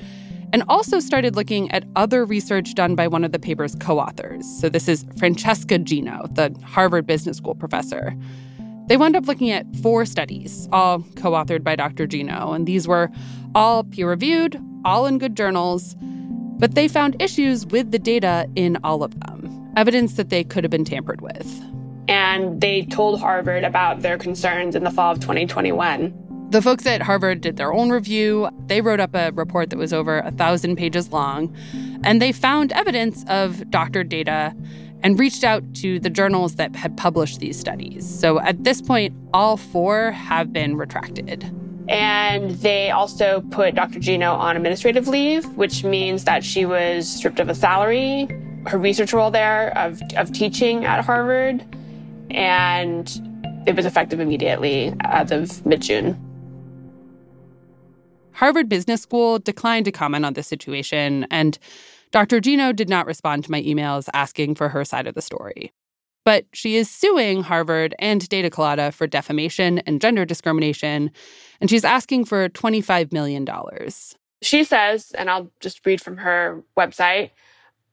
and 0.51 0.63
also 0.67 0.99
started 0.99 1.37
looking 1.37 1.71
at 1.71 1.85
other 1.95 2.25
research 2.25 2.73
done 2.73 2.93
by 2.93 3.07
one 3.07 3.23
of 3.23 3.31
the 3.31 3.39
paper's 3.39 3.73
co 3.75 3.99
authors. 3.99 4.45
So, 4.59 4.67
this 4.67 4.89
is 4.89 5.05
Francesca 5.17 5.77
Gino, 5.77 6.27
the 6.31 6.53
Harvard 6.65 7.07
Business 7.07 7.37
School 7.37 7.55
professor. 7.55 8.13
They 8.87 8.97
wound 8.97 9.15
up 9.15 9.27
looking 9.27 9.49
at 9.49 9.65
four 9.77 10.05
studies, 10.05 10.67
all 10.73 11.05
co 11.15 11.31
authored 11.31 11.63
by 11.63 11.77
Dr. 11.77 12.05
Gino, 12.05 12.51
and 12.51 12.67
these 12.67 12.85
were 12.85 13.09
all 13.55 13.85
peer 13.85 14.09
reviewed, 14.09 14.61
all 14.83 15.05
in 15.05 15.19
good 15.19 15.37
journals, 15.37 15.95
but 16.59 16.75
they 16.75 16.89
found 16.89 17.21
issues 17.21 17.65
with 17.65 17.91
the 17.91 17.99
data 17.99 18.49
in 18.57 18.77
all 18.83 19.03
of 19.03 19.17
them, 19.21 19.71
evidence 19.77 20.15
that 20.15 20.29
they 20.29 20.43
could 20.43 20.65
have 20.65 20.71
been 20.71 20.83
tampered 20.83 21.21
with. 21.21 21.63
And 22.09 22.59
they 22.59 22.83
told 22.83 23.21
Harvard 23.21 23.63
about 23.63 24.01
their 24.01 24.17
concerns 24.17 24.75
in 24.75 24.83
the 24.83 24.91
fall 24.91 25.13
of 25.13 25.21
2021. 25.21 26.20
The 26.51 26.61
folks 26.61 26.85
at 26.85 27.01
Harvard 27.01 27.39
did 27.39 27.55
their 27.55 27.71
own 27.71 27.91
review. 27.91 28.49
They 28.67 28.81
wrote 28.81 28.99
up 28.99 29.15
a 29.15 29.31
report 29.31 29.69
that 29.69 29.77
was 29.77 29.93
over 29.93 30.19
a 30.19 30.31
thousand 30.31 30.75
pages 30.75 31.13
long, 31.13 31.55
and 32.03 32.21
they 32.21 32.33
found 32.33 32.73
evidence 32.73 33.23
of 33.29 33.71
doctored 33.71 34.09
data 34.09 34.53
and 35.01 35.17
reached 35.17 35.45
out 35.45 35.63
to 35.75 35.97
the 36.01 36.09
journals 36.09 36.55
that 36.55 36.75
had 36.75 36.97
published 36.97 37.39
these 37.39 37.57
studies. 37.57 38.05
So 38.05 38.41
at 38.41 38.65
this 38.65 38.81
point, 38.81 39.15
all 39.33 39.55
four 39.55 40.11
have 40.11 40.51
been 40.51 40.75
retracted. 40.75 41.49
And 41.87 42.51
they 42.51 42.91
also 42.91 43.45
put 43.51 43.75
Dr. 43.75 43.99
Gino 43.99 44.33
on 44.33 44.57
administrative 44.57 45.07
leave, 45.07 45.45
which 45.55 45.85
means 45.85 46.25
that 46.25 46.43
she 46.43 46.65
was 46.65 47.07
stripped 47.07 47.39
of 47.39 47.47
a 47.47 47.55
salary, 47.55 48.27
her 48.65 48.77
research 48.77 49.13
role 49.13 49.31
there 49.31 49.71
of, 49.77 50.01
of 50.17 50.33
teaching 50.33 50.83
at 50.83 51.05
Harvard, 51.05 51.63
and 52.29 53.63
it 53.65 53.73
was 53.73 53.85
effective 53.85 54.19
immediately 54.19 54.93
as 54.99 55.31
of 55.31 55.65
mid 55.65 55.81
June. 55.81 56.27
Harvard 58.33 58.69
Business 58.69 59.01
School 59.01 59.39
declined 59.39 59.85
to 59.85 59.91
comment 59.91 60.25
on 60.25 60.33
the 60.33 60.43
situation, 60.43 61.25
and 61.29 61.57
Dr. 62.11 62.39
Gino 62.39 62.71
did 62.73 62.89
not 62.89 63.05
respond 63.05 63.43
to 63.45 63.51
my 63.51 63.61
emails 63.61 64.09
asking 64.13 64.55
for 64.55 64.69
her 64.69 64.83
side 64.83 65.07
of 65.07 65.15
the 65.15 65.21
story. 65.21 65.71
But 66.23 66.45
she 66.53 66.75
is 66.75 66.89
suing 66.89 67.41
Harvard 67.41 67.95
and 67.97 68.27
Data 68.29 68.49
Colada 68.49 68.91
for 68.91 69.07
defamation 69.07 69.79
and 69.79 69.99
gender 69.99 70.25
discrimination, 70.25 71.11
and 71.59 71.69
she's 71.69 71.85
asking 71.85 72.25
for 72.25 72.49
$25 72.49 73.11
million. 73.11 73.47
She 74.41 74.63
says, 74.63 75.11
and 75.17 75.29
I'll 75.29 75.51
just 75.59 75.85
read 75.85 76.01
from 76.01 76.17
her 76.17 76.63
website 76.77 77.31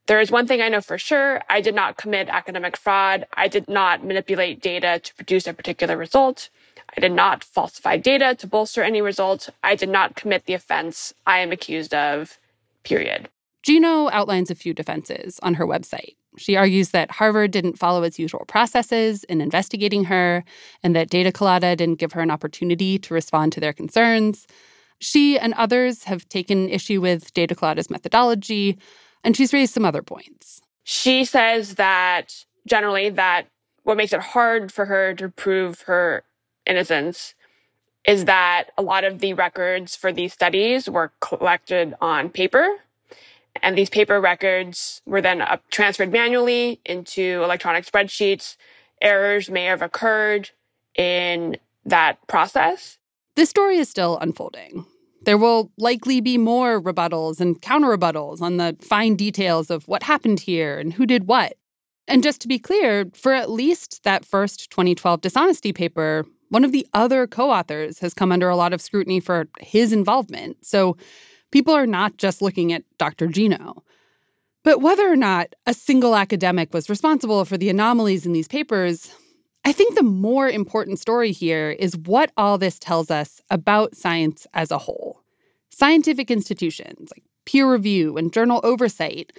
there 0.09 0.21
is 0.21 0.30
one 0.30 0.47
thing 0.47 0.62
I 0.62 0.71
know 0.71 0.80
for 0.80 0.97
sure. 0.99 1.42
I 1.50 1.61
did 1.61 1.75
not 1.75 1.99
commit 1.99 2.30
academic 2.30 2.78
fraud. 2.78 3.26
I 3.35 3.47
did 3.47 3.68
not 3.68 4.02
manipulate 4.02 4.62
data 4.62 5.00
to 5.04 5.14
produce 5.14 5.47
a 5.47 5.52
particular 5.52 5.99
result. 5.99 6.49
I 6.97 7.00
did 7.00 7.12
not 7.12 7.45
falsify 7.45 7.97
data 7.99 8.35
to 8.37 8.47
bolster 8.47 8.83
any 8.83 9.00
result. 9.00 9.49
I 9.62 9.75
did 9.75 9.88
not 9.88 10.16
commit 10.16 10.47
the 10.47 10.54
offense 10.54 11.12
I 11.26 11.38
am 11.38 11.52
accused 11.52 11.95
of, 11.95 12.38
period. 12.83 13.28
Gino 13.62 14.09
outlines 14.11 14.50
a 14.50 14.54
few 14.54 14.73
defenses 14.73 15.38
on 15.42 15.54
her 15.54 15.66
website. 15.66 16.16
She 16.38 16.57
argues 16.57 16.90
that 16.90 17.11
Harvard 17.11 17.50
didn't 17.50 17.78
follow 17.78 18.02
its 18.02 18.18
usual 18.18 18.45
processes 18.47 19.25
in 19.25 19.40
investigating 19.40 20.04
her 20.04 20.45
and 20.83 20.95
that 20.95 21.11
Data 21.11 21.33
Colada 21.33 21.75
didn't 21.75 21.99
give 21.99 22.12
her 22.12 22.21
an 22.21 22.30
opportunity 22.30 22.99
to 23.00 23.14
respond 23.14 23.52
to 23.52 23.61
their 23.61 23.73
concerns. 23.73 24.47
She 25.00 25.38
and 25.38 25.54
others 25.54 26.04
have 26.04 26.28
taken 26.28 26.68
issue 26.68 27.00
with 27.00 27.33
Data 27.35 27.54
Colada's 27.54 27.90
methodology, 27.90 28.78
and 29.23 29.37
she's 29.37 29.52
raised 29.52 29.75
some 29.75 29.85
other 29.85 30.02
points. 30.02 30.61
She 30.85 31.25
says 31.25 31.75
that 31.75 32.45
generally 32.66 33.11
that 33.11 33.47
what 33.83 33.97
makes 33.97 34.12
it 34.12 34.21
hard 34.21 34.73
for 34.73 34.85
her 34.87 35.14
to 35.14 35.28
prove 35.28 35.83
her 35.83 36.25
innocence 36.68 37.34
is 38.06 38.25
that 38.26 38.70
a 38.78 38.82
lot 38.82 39.04
of 39.04 39.18
the 39.18 39.34
records 39.34 39.96
for 39.96 40.12
these 40.12 40.32
studies 40.32 40.88
were 40.88 41.12
collected 41.20 41.94
on 42.00 42.30
paper. 42.30 42.66
And 43.62 43.76
these 43.76 43.90
paper 43.90 44.20
records 44.20 45.02
were 45.04 45.20
then 45.20 45.42
uh, 45.42 45.58
transferred 45.70 46.12
manually 46.12 46.80
into 46.84 47.42
electronic 47.42 47.84
spreadsheets. 47.84 48.56
Errors 49.02 49.50
may 49.50 49.64
have 49.64 49.82
occurred 49.82 50.50
in 50.94 51.56
that 51.84 52.25
process. 52.28 52.98
This 53.37 53.50
story 53.50 53.78
is 53.78 53.88
still 53.88 54.18
unfolding. 54.18 54.87
There 55.22 55.38
will 55.38 55.72
likely 55.76 56.20
be 56.20 56.38
more 56.38 56.80
rebuttals 56.80 57.40
and 57.40 57.60
counter 57.60 57.96
rebuttals 57.96 58.40
on 58.40 58.56
the 58.56 58.76
fine 58.80 59.16
details 59.16 59.70
of 59.70 59.87
what 59.88 60.02
happened 60.04 60.40
here 60.40 60.78
and 60.78 60.92
who 60.92 61.06
did 61.06 61.26
what. 61.26 61.54
And 62.06 62.22
just 62.22 62.40
to 62.40 62.48
be 62.48 62.58
clear, 62.58 63.10
for 63.12 63.34
at 63.34 63.50
least 63.50 64.02
that 64.04 64.25
first 64.25 64.70
2012 64.70 65.20
dishonesty 65.20 65.72
paper, 65.72 66.25
one 66.49 66.64
of 66.64 66.73
the 66.73 66.87
other 66.95 67.26
co 67.26 67.50
authors 67.50 67.99
has 68.00 68.14
come 68.14 68.33
under 68.33 68.49
a 68.49 68.57
lot 68.57 68.73
of 68.73 68.81
scrutiny 68.81 69.21
for 69.21 69.49
his 69.61 69.93
involvement. 69.93 70.64
So 70.64 70.97
people 71.50 71.75
are 71.75 71.87
not 71.87 72.17
just 72.17 72.43
looking 72.43 72.73
at 72.73 72.85
Dr. 72.99 73.26
Gino. 73.26 73.83
But 74.64 74.81
whether 74.81 75.11
or 75.11 75.17
not 75.17 75.55
a 75.67 75.73
single 75.73 76.14
academic 76.14 76.75
was 76.75 76.90
responsible 76.90 77.45
for 77.45 77.57
the 77.57 77.71
anomalies 77.71 78.26
in 78.26 78.33
these 78.33 78.49
papers, 78.49 79.11
I 79.64 79.73
think 79.73 79.95
the 79.95 80.02
more 80.02 80.49
important 80.49 80.99
story 80.99 81.33
here 81.33 81.71
is 81.71 81.97
what 81.97 82.33
all 82.37 82.59
this 82.59 82.78
tells 82.78 83.11
us 83.11 83.40
about 83.50 83.97
science 83.97 84.47
as 84.55 84.71
a 84.71 84.78
whole. 84.78 85.23
Scientific 85.71 86.31
institutions 86.31 87.11
like 87.14 87.25
peer 87.45 87.71
review 87.71 88.17
and 88.17 88.33
journal 88.33 88.61
oversight, 88.62 89.33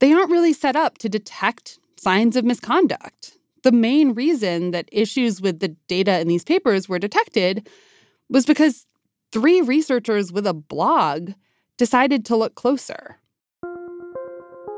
they 0.00 0.12
aren't 0.12 0.30
really 0.30 0.52
set 0.52 0.76
up 0.76 0.98
to 0.98 1.08
detect 1.08 1.78
signs 1.96 2.36
of 2.36 2.44
misconduct. 2.44 3.37
The 3.68 3.72
main 3.72 4.14
reason 4.14 4.70
that 4.70 4.88
issues 4.90 5.42
with 5.42 5.60
the 5.60 5.68
data 5.88 6.20
in 6.20 6.26
these 6.26 6.42
papers 6.42 6.88
were 6.88 6.98
detected 6.98 7.68
was 8.30 8.46
because 8.46 8.86
three 9.30 9.60
researchers 9.60 10.32
with 10.32 10.46
a 10.46 10.54
blog 10.54 11.32
decided 11.76 12.24
to 12.24 12.36
look 12.36 12.54
closer. 12.54 13.18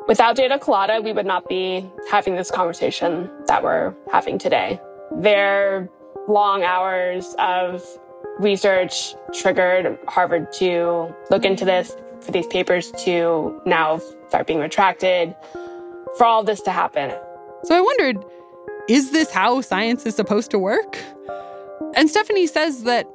Without 0.09 0.35
Data 0.35 0.59
Colada, 0.59 1.01
we 1.01 1.13
would 1.13 1.25
not 1.25 1.49
be 1.49 1.89
having 2.11 2.35
this 2.35 2.51
conversation 2.51 3.31
that 3.47 3.63
we're 3.63 3.95
having 4.11 4.39
today. 4.39 4.81
Their 5.13 5.89
long 6.27 6.65
hours 6.65 7.37
of 7.39 7.87
research 8.41 9.15
triggered 9.33 10.01
Harvard 10.09 10.51
to 10.55 11.15
look 11.31 11.45
into 11.45 11.65
this, 11.65 11.97
for 12.21 12.33
these 12.33 12.49
papers 12.49 12.91
to 13.05 13.63
now 13.65 14.01
start 14.27 14.49
being 14.49 14.59
retracted, 14.59 15.33
for 16.17 16.25
all 16.25 16.43
this 16.43 16.61
to 16.63 16.73
happen. 16.73 17.13
So 17.63 17.77
I 17.77 17.81
wondered 17.81 18.25
is 18.91 19.13
this 19.13 19.31
how 19.31 19.61
science 19.61 20.05
is 20.05 20.17
supposed 20.17 20.51
to 20.51 20.59
work? 20.59 20.99
And 21.95 22.11
Stephanie 22.11 22.49
says 22.49 22.83
that 22.83 23.07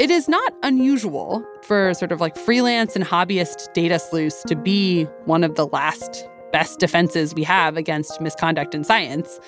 it 0.00 0.10
is 0.10 0.26
not 0.26 0.54
unusual 0.62 1.44
for 1.62 1.92
sort 1.92 2.12
of 2.12 2.20
like 2.20 2.34
freelance 2.34 2.96
and 2.96 3.04
hobbyist 3.04 3.70
data 3.74 3.98
sleuths 3.98 4.42
to 4.44 4.56
be 4.56 5.04
one 5.26 5.44
of 5.44 5.54
the 5.54 5.66
last 5.66 6.26
best 6.50 6.78
defenses 6.78 7.34
we 7.34 7.42
have 7.42 7.76
against 7.76 8.18
misconduct 8.22 8.74
in 8.74 8.84
science. 8.84 9.38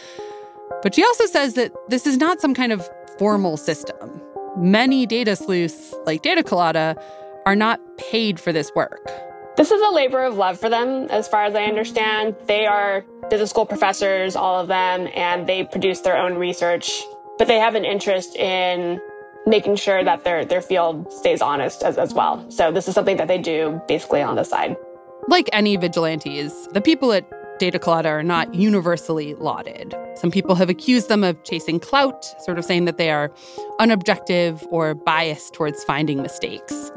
But 0.82 0.94
she 0.94 1.02
also 1.02 1.24
says 1.24 1.54
that 1.54 1.72
this 1.88 2.06
is 2.06 2.18
not 2.18 2.42
some 2.42 2.52
kind 2.52 2.72
of 2.72 2.86
formal 3.18 3.56
system. 3.56 4.20
Many 4.58 5.06
data 5.06 5.34
sleuths, 5.34 5.94
like 6.04 6.20
Data 6.20 6.42
Colada, 6.42 6.94
are 7.46 7.56
not 7.56 7.80
paid 7.96 8.38
for 8.38 8.52
this 8.52 8.70
work. 8.74 9.10
This 9.56 9.70
is 9.70 9.80
a 9.82 9.90
labor 9.94 10.24
of 10.24 10.36
love 10.36 10.58
for 10.58 10.70
them, 10.70 11.06
as 11.10 11.28
far 11.28 11.44
as 11.44 11.54
I 11.54 11.64
understand. 11.64 12.36
They 12.46 12.66
are 12.66 13.04
business 13.28 13.50
school 13.50 13.66
professors, 13.66 14.36
all 14.36 14.60
of 14.60 14.68
them, 14.68 15.08
and 15.14 15.46
they 15.46 15.64
produce 15.64 16.00
their 16.00 16.16
own 16.16 16.34
research, 16.34 17.02
but 17.38 17.46
they 17.46 17.58
have 17.58 17.74
an 17.74 17.84
interest 17.84 18.36
in 18.36 19.00
making 19.46 19.76
sure 19.76 20.04
that 20.04 20.24
their, 20.24 20.44
their 20.44 20.62
field 20.62 21.12
stays 21.12 21.42
honest 21.42 21.82
as, 21.82 21.98
as 21.98 22.14
well. 22.14 22.48
So 22.50 22.70
this 22.70 22.88
is 22.88 22.94
something 22.94 23.16
that 23.16 23.28
they 23.28 23.38
do 23.38 23.80
basically 23.88 24.22
on 24.22 24.36
the 24.36 24.44
side. 24.44 24.76
Like 25.28 25.50
any 25.52 25.76
vigilantes, 25.76 26.68
the 26.68 26.80
people 26.80 27.12
at 27.12 27.28
Data 27.58 27.78
Colada 27.78 28.08
are 28.08 28.22
not 28.22 28.54
universally 28.54 29.34
lauded. 29.34 29.94
Some 30.14 30.30
people 30.30 30.54
have 30.54 30.70
accused 30.70 31.08
them 31.08 31.22
of 31.22 31.42
chasing 31.44 31.78
clout, 31.78 32.24
sort 32.42 32.58
of 32.58 32.64
saying 32.64 32.86
that 32.86 32.96
they 32.96 33.10
are 33.10 33.30
unobjective 33.78 34.66
or 34.70 34.94
biased 34.94 35.52
towards 35.52 35.84
finding 35.84 36.22
mistakes. 36.22 36.90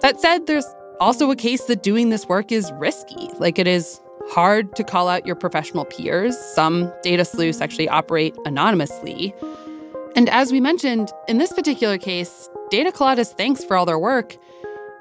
That 0.00 0.20
said, 0.20 0.46
there's 0.46 0.66
also 1.00 1.30
a 1.30 1.36
case 1.36 1.64
that 1.64 1.82
doing 1.82 2.10
this 2.10 2.26
work 2.26 2.52
is 2.52 2.72
risky, 2.72 3.30
like 3.38 3.58
it 3.58 3.66
is 3.66 4.00
hard 4.30 4.74
to 4.76 4.84
call 4.84 5.08
out 5.08 5.26
your 5.26 5.36
professional 5.36 5.84
peers. 5.84 6.36
Some 6.54 6.92
data 7.02 7.24
sleuths 7.24 7.60
actually 7.60 7.88
operate 7.88 8.36
anonymously. 8.44 9.34
And 10.16 10.28
as 10.28 10.52
we 10.52 10.60
mentioned, 10.60 11.10
in 11.28 11.38
this 11.38 11.52
particular 11.52 11.98
case, 11.98 12.48
Data 12.70 12.92
Colada's 12.92 13.32
thanks 13.32 13.64
for 13.64 13.76
all 13.76 13.86
their 13.86 13.98
work 13.98 14.36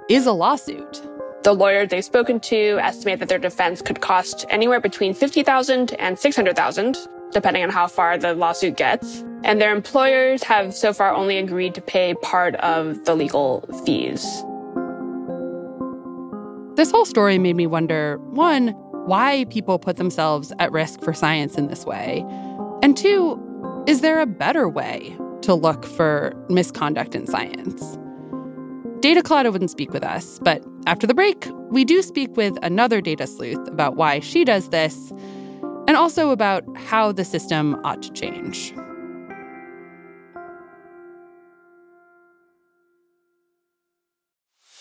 is 0.09 0.25
a 0.25 0.31
lawsuit. 0.31 1.01
The 1.43 1.53
lawyers 1.53 1.89
they've 1.89 2.03
spoken 2.03 2.39
to 2.41 2.77
estimate 2.81 3.19
that 3.19 3.29
their 3.29 3.39
defense 3.39 3.81
could 3.81 4.01
cost 4.01 4.45
anywhere 4.49 4.79
between 4.79 5.13
50,000 5.13 5.93
and 5.93 6.17
600,000, 6.19 6.97
depending 7.31 7.63
on 7.63 7.69
how 7.69 7.87
far 7.87 8.17
the 8.17 8.33
lawsuit 8.33 8.77
gets. 8.77 9.23
And 9.43 9.61
their 9.61 9.73
employers 9.73 10.43
have 10.43 10.73
so 10.73 10.93
far 10.93 11.13
only 11.13 11.37
agreed 11.37 11.75
to 11.75 11.81
pay 11.81 12.13
part 12.15 12.55
of 12.55 13.03
the 13.05 13.15
legal 13.15 13.61
fees. 13.85 14.43
This 16.77 16.91
whole 16.91 17.05
story 17.05 17.39
made 17.39 17.55
me 17.55 17.65
wonder 17.65 18.19
one, 18.29 18.67
why 19.07 19.45
people 19.49 19.79
put 19.79 19.95
themselves 19.95 20.53
at 20.59 20.71
risk 20.71 21.01
for 21.01 21.11
science 21.11 21.55
in 21.55 21.65
this 21.69 21.85
way. 21.85 22.23
And 22.83 22.95
two, 22.95 23.41
is 23.87 24.01
there 24.01 24.19
a 24.19 24.27
better 24.27 24.69
way 24.69 25.17
to 25.41 25.55
look 25.55 25.83
for 25.83 26.33
misconduct 26.49 27.15
in 27.15 27.25
science? 27.25 27.97
Data 28.99 29.23
Colada 29.23 29.51
wouldn't 29.51 29.71
speak 29.71 29.91
with 29.91 30.03
us, 30.03 30.37
but 30.43 30.63
after 30.85 31.07
the 31.07 31.15
break, 31.15 31.47
we 31.71 31.83
do 31.83 32.03
speak 32.03 32.37
with 32.37 32.55
another 32.61 33.01
data 33.01 33.25
sleuth 33.25 33.67
about 33.67 33.95
why 33.95 34.19
she 34.19 34.45
does 34.45 34.69
this 34.69 35.11
and 35.87 35.97
also 35.97 36.29
about 36.29 36.63
how 36.77 37.11
the 37.11 37.25
system 37.25 37.81
ought 37.83 38.03
to 38.03 38.11
change. 38.11 38.71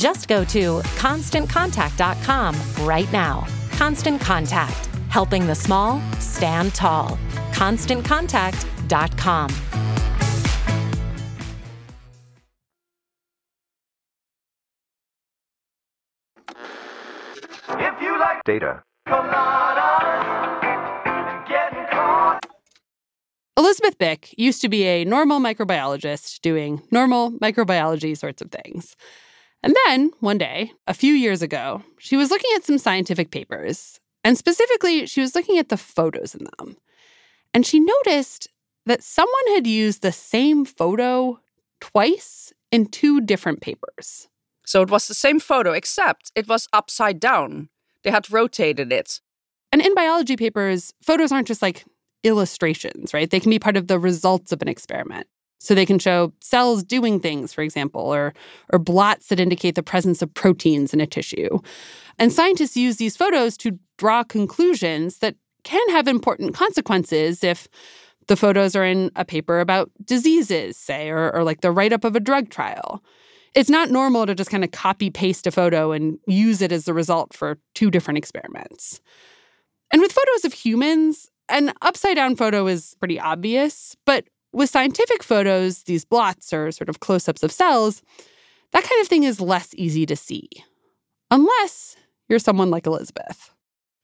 Just 0.00 0.28
go 0.28 0.44
to 0.44 0.80
constantcontact.com 0.96 2.56
right 2.86 3.12
now. 3.12 3.46
Constant 3.72 4.18
Contact, 4.18 4.86
helping 5.10 5.46
the 5.46 5.54
small 5.54 6.00
stand 6.18 6.74
tall. 6.74 7.18
ConstantContact.com. 7.52 9.50
If 17.68 18.00
you 18.00 18.18
like 18.18 18.42
data, 18.44 18.82
Elizabeth 23.58 23.98
Bik 23.98 24.32
used 24.38 24.62
to 24.62 24.70
be 24.70 24.84
a 24.84 25.04
normal 25.04 25.40
microbiologist 25.40 26.40
doing 26.40 26.80
normal 26.90 27.32
microbiology 27.32 28.16
sorts 28.16 28.40
of 28.40 28.50
things. 28.50 28.96
And 29.62 29.76
then, 29.86 30.10
one 30.20 30.38
day, 30.38 30.72
a 30.86 30.94
few 30.94 31.12
years 31.12 31.42
ago, 31.42 31.82
she 31.98 32.16
was 32.16 32.30
looking 32.30 32.50
at 32.56 32.64
some 32.64 32.78
scientific 32.78 33.30
papers, 33.30 34.00
and 34.24 34.36
specifically, 34.38 35.06
she 35.06 35.20
was 35.20 35.34
looking 35.34 35.58
at 35.58 35.68
the 35.68 35.76
photos 35.76 36.34
in 36.34 36.46
them. 36.58 36.76
And 37.52 37.66
she 37.66 37.80
noticed 37.80 38.48
that 38.86 39.02
someone 39.02 39.54
had 39.54 39.66
used 39.66 40.02
the 40.02 40.12
same 40.12 40.64
photo 40.64 41.40
twice 41.80 42.52
in 42.70 42.86
two 42.86 43.20
different 43.20 43.60
papers. 43.60 44.28
So 44.64 44.82
it 44.82 44.90
was 44.90 45.08
the 45.08 45.14
same 45.14 45.40
photo, 45.40 45.72
except 45.72 46.30
it 46.34 46.48
was 46.48 46.68
upside 46.72 47.18
down. 47.18 47.68
They 48.04 48.10
had 48.10 48.30
rotated 48.30 48.92
it. 48.92 49.20
And 49.72 49.82
in 49.82 49.94
biology 49.94 50.36
papers, 50.36 50.92
photos 51.02 51.32
aren't 51.32 51.48
just 51.48 51.62
like 51.62 51.84
illustrations, 52.22 53.12
right? 53.12 53.28
They 53.30 53.40
can 53.40 53.50
be 53.50 53.58
part 53.58 53.76
of 53.76 53.88
the 53.88 53.98
results 53.98 54.52
of 54.52 54.62
an 54.62 54.68
experiment. 54.68 55.26
So 55.60 55.74
they 55.74 55.86
can 55.86 55.98
show 55.98 56.32
cells 56.40 56.82
doing 56.82 57.20
things, 57.20 57.52
for 57.52 57.60
example, 57.60 58.00
or, 58.00 58.32
or 58.72 58.78
blots 58.78 59.28
that 59.28 59.38
indicate 59.38 59.74
the 59.74 59.82
presence 59.82 60.22
of 60.22 60.32
proteins 60.32 60.94
in 60.94 61.00
a 61.00 61.06
tissue. 61.06 61.58
And 62.18 62.32
scientists 62.32 62.78
use 62.78 62.96
these 62.96 63.16
photos 63.16 63.58
to 63.58 63.78
draw 63.98 64.24
conclusions 64.24 65.18
that 65.18 65.36
can 65.62 65.86
have 65.90 66.08
important 66.08 66.54
consequences 66.54 67.44
if 67.44 67.68
the 68.26 68.36
photos 68.36 68.74
are 68.74 68.84
in 68.84 69.10
a 69.16 69.24
paper 69.24 69.60
about 69.60 69.90
diseases, 70.04 70.78
say, 70.78 71.10
or, 71.10 71.34
or 71.34 71.44
like 71.44 71.60
the 71.60 71.70
write 71.70 71.92
up 71.92 72.04
of 72.04 72.16
a 72.16 72.20
drug 72.20 72.48
trial. 72.48 73.02
It's 73.54 73.68
not 73.68 73.90
normal 73.90 74.26
to 74.26 74.34
just 74.34 74.50
kind 74.50 74.64
of 74.64 74.70
copy 74.70 75.10
paste 75.10 75.46
a 75.46 75.50
photo 75.50 75.92
and 75.92 76.18
use 76.26 76.62
it 76.62 76.72
as 76.72 76.84
the 76.84 76.94
result 76.94 77.34
for 77.34 77.58
two 77.74 77.90
different 77.90 78.16
experiments. 78.16 79.00
And 79.92 80.00
with 80.00 80.12
photos 80.12 80.44
of 80.44 80.54
humans, 80.54 81.30
an 81.48 81.72
upside 81.82 82.16
down 82.16 82.36
photo 82.36 82.66
is 82.66 82.94
pretty 83.00 83.18
obvious, 83.18 83.96
but 84.06 84.24
with 84.52 84.70
scientific 84.70 85.22
photos, 85.22 85.84
these 85.84 86.04
blots 86.04 86.52
or 86.52 86.70
sort 86.72 86.88
of 86.88 87.00
close 87.00 87.28
ups 87.28 87.42
of 87.42 87.52
cells, 87.52 88.02
that 88.72 88.84
kind 88.84 89.00
of 89.00 89.08
thing 89.08 89.24
is 89.24 89.40
less 89.40 89.74
easy 89.74 90.06
to 90.06 90.16
see. 90.16 90.48
Unless 91.30 91.96
you're 92.28 92.38
someone 92.38 92.70
like 92.70 92.86
Elizabeth. 92.86 93.50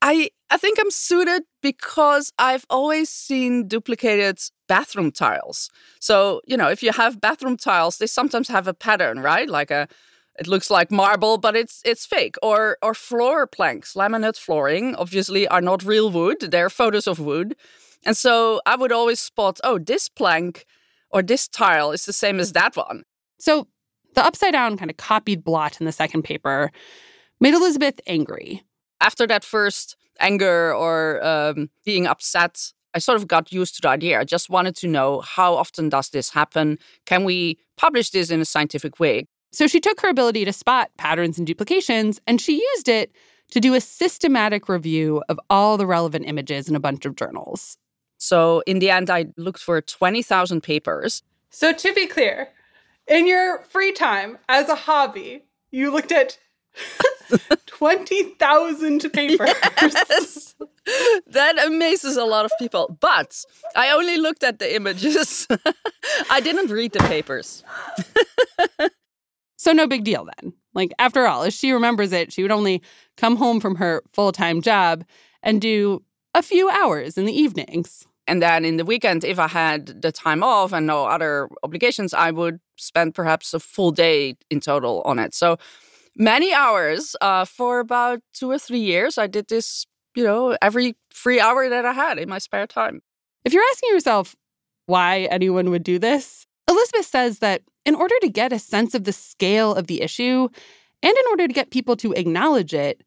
I, 0.01 0.29
I 0.49 0.57
think 0.57 0.77
I'm 0.79 0.91
suited 0.91 1.43
because 1.61 2.31
I've 2.37 2.65
always 2.69 3.09
seen 3.09 3.67
duplicated 3.67 4.39
bathroom 4.67 5.11
tiles. 5.11 5.69
So, 5.99 6.41
you 6.45 6.55
know, 6.55 6.69
if 6.69 6.83
you 6.83 6.91
have 6.91 7.19
bathroom 7.19 7.57
tiles, 7.57 7.97
they 7.97 8.07
sometimes 8.07 8.47
have 8.47 8.67
a 8.67 8.73
pattern, 8.73 9.19
right? 9.19 9.49
Like 9.49 9.71
a 9.71 9.87
it 10.39 10.45
looks 10.47 10.69
like 10.69 10.91
marble, 10.91 11.37
but 11.37 11.55
it's 11.55 11.81
it's 11.83 12.05
fake. 12.05 12.35
Or 12.43 12.77
or 12.81 12.93
floor 12.93 13.47
planks, 13.47 13.93
laminate 13.95 14.37
flooring, 14.37 14.95
obviously 14.95 15.47
are 15.47 15.61
not 15.61 15.83
real 15.83 16.11
wood. 16.11 16.39
They're 16.39 16.69
photos 16.69 17.07
of 17.07 17.19
wood. 17.19 17.55
And 18.05 18.15
so 18.15 18.61
I 18.65 18.75
would 18.75 18.91
always 18.91 19.19
spot, 19.19 19.59
oh, 19.63 19.79
this 19.79 20.09
plank 20.09 20.65
or 21.11 21.21
this 21.21 21.47
tile 21.47 21.91
is 21.91 22.05
the 22.05 22.13
same 22.13 22.39
as 22.39 22.53
that 22.53 22.75
one. 22.75 23.03
So 23.39 23.67
the 24.15 24.25
upside 24.25 24.53
down 24.53 24.77
kind 24.77 24.89
of 24.89 24.97
copied 24.97 25.43
blot 25.43 25.79
in 25.79 25.85
the 25.85 25.91
second 25.91 26.23
paper 26.23 26.71
made 27.39 27.53
Elizabeth 27.53 27.99
angry. 28.07 28.63
After 28.99 29.27
that 29.27 29.43
first 29.43 29.95
anger 30.19 30.73
or 30.73 31.23
um, 31.25 31.69
being 31.85 32.07
upset, 32.07 32.71
I 32.93 32.99
sort 32.99 33.17
of 33.17 33.27
got 33.27 33.51
used 33.51 33.75
to 33.75 33.81
the 33.81 33.89
idea. 33.89 34.19
I 34.19 34.23
just 34.23 34.49
wanted 34.49 34.75
to 34.77 34.87
know 34.87 35.21
how 35.21 35.55
often 35.55 35.89
does 35.89 36.09
this 36.09 36.31
happen? 36.31 36.79
Can 37.05 37.23
we 37.23 37.59
publish 37.77 38.09
this 38.09 38.31
in 38.31 38.41
a 38.41 38.45
scientific 38.45 38.99
way? 38.99 39.27
So 39.51 39.67
she 39.67 39.79
took 39.79 40.01
her 40.01 40.09
ability 40.09 40.45
to 40.45 40.53
spot 40.53 40.89
patterns 40.97 41.37
and 41.37 41.45
duplications 41.45 42.19
and 42.25 42.41
she 42.41 42.61
used 42.61 42.89
it 42.89 43.11
to 43.51 43.59
do 43.59 43.75
a 43.75 43.81
systematic 43.81 44.67
review 44.67 45.23
of 45.29 45.39
all 45.49 45.77
the 45.77 45.85
relevant 45.85 46.25
images 46.25 46.67
in 46.67 46.75
a 46.75 46.79
bunch 46.79 47.05
of 47.05 47.15
journals. 47.15 47.77
So 48.17 48.63
in 48.65 48.79
the 48.79 48.89
end, 48.89 49.09
I 49.09 49.27
looked 49.37 49.59
for 49.59 49.81
20,000 49.81 50.61
papers. 50.61 51.23
So 51.49 51.71
to 51.71 51.93
be 51.93 52.07
clear, 52.07 52.49
in 53.07 53.27
your 53.27 53.61
free 53.63 53.91
time 53.91 54.37
as 54.49 54.69
a 54.69 54.75
hobby, 54.75 55.43
you 55.71 55.91
looked 55.91 56.11
at 56.11 56.37
20,000 57.67 59.13
papers. 59.13 59.49
Yes. 59.81 60.55
That 61.27 61.61
amazes 61.65 62.15
a 62.15 62.23
lot 62.23 62.45
of 62.45 62.51
people. 62.59 62.97
But 63.01 63.43
I 63.75 63.89
only 63.89 64.15
looked 64.17 64.41
at 64.41 64.59
the 64.59 64.73
images. 64.73 65.45
I 66.31 66.39
didn't 66.39 66.71
read 66.71 66.93
the 66.93 66.99
papers. 66.99 67.61
so, 69.57 69.73
no 69.73 69.85
big 69.85 70.05
deal 70.05 70.29
then. 70.39 70.53
Like, 70.73 70.93
after 70.97 71.27
all, 71.27 71.43
if 71.43 71.53
she 71.53 71.73
remembers 71.73 72.13
it, 72.13 72.31
she 72.31 72.41
would 72.41 72.53
only 72.53 72.81
come 73.17 73.35
home 73.35 73.59
from 73.59 73.75
her 73.75 74.01
full 74.13 74.31
time 74.31 74.61
job 74.61 75.03
and 75.43 75.59
do 75.59 76.03
a 76.33 76.41
few 76.41 76.69
hours 76.69 77.17
in 77.17 77.25
the 77.25 77.33
evenings. 77.33 78.05
And 78.27 78.41
then 78.41 78.65
in 78.65 78.77
the 78.77 78.85
weekend, 78.85 79.23
if 79.23 79.39
I 79.39 79.47
had 79.47 80.01
the 80.01 80.11
time 80.11 80.43
off 80.43 80.73
and 80.73 80.85
no 80.85 81.05
other 81.05 81.47
obligations, 81.63 82.13
I 82.13 82.31
would 82.31 82.59
spend 82.75 83.15
perhaps 83.15 83.53
a 83.53 83.59
full 83.59 83.91
day 83.91 84.35
in 84.49 84.59
total 84.59 85.01
on 85.05 85.17
it. 85.17 85.33
So 85.33 85.57
many 86.17 86.53
hours 86.53 87.15
uh, 87.21 87.45
for 87.45 87.79
about 87.79 88.19
two 88.33 88.51
or 88.51 88.59
three 88.59 88.79
years. 88.79 89.17
I 89.17 89.27
did 89.27 89.47
this, 89.47 89.85
you 90.15 90.23
know, 90.23 90.57
every 90.61 90.95
free 91.09 91.39
hour 91.39 91.69
that 91.69 91.85
I 91.85 91.93
had 91.93 92.19
in 92.19 92.27
my 92.27 92.39
spare 92.39 92.67
time. 92.67 93.01
If 93.45 93.53
you're 93.53 93.63
asking 93.71 93.91
yourself 93.93 94.35
why 94.87 95.21
anyone 95.31 95.69
would 95.69 95.83
do 95.83 95.97
this, 95.99 96.45
Elizabeth 96.67 97.05
says 97.05 97.39
that 97.39 97.61
in 97.85 97.95
order 97.95 98.15
to 98.21 98.29
get 98.29 98.51
a 98.51 98.59
sense 98.59 98.93
of 98.93 99.05
the 99.05 99.13
scale 99.13 99.73
of 99.73 99.87
the 99.87 100.01
issue 100.01 100.49
and 101.01 101.17
in 101.17 101.23
order 101.29 101.47
to 101.47 101.53
get 101.53 101.71
people 101.71 101.95
to 101.97 102.11
acknowledge 102.13 102.73
it, 102.73 103.03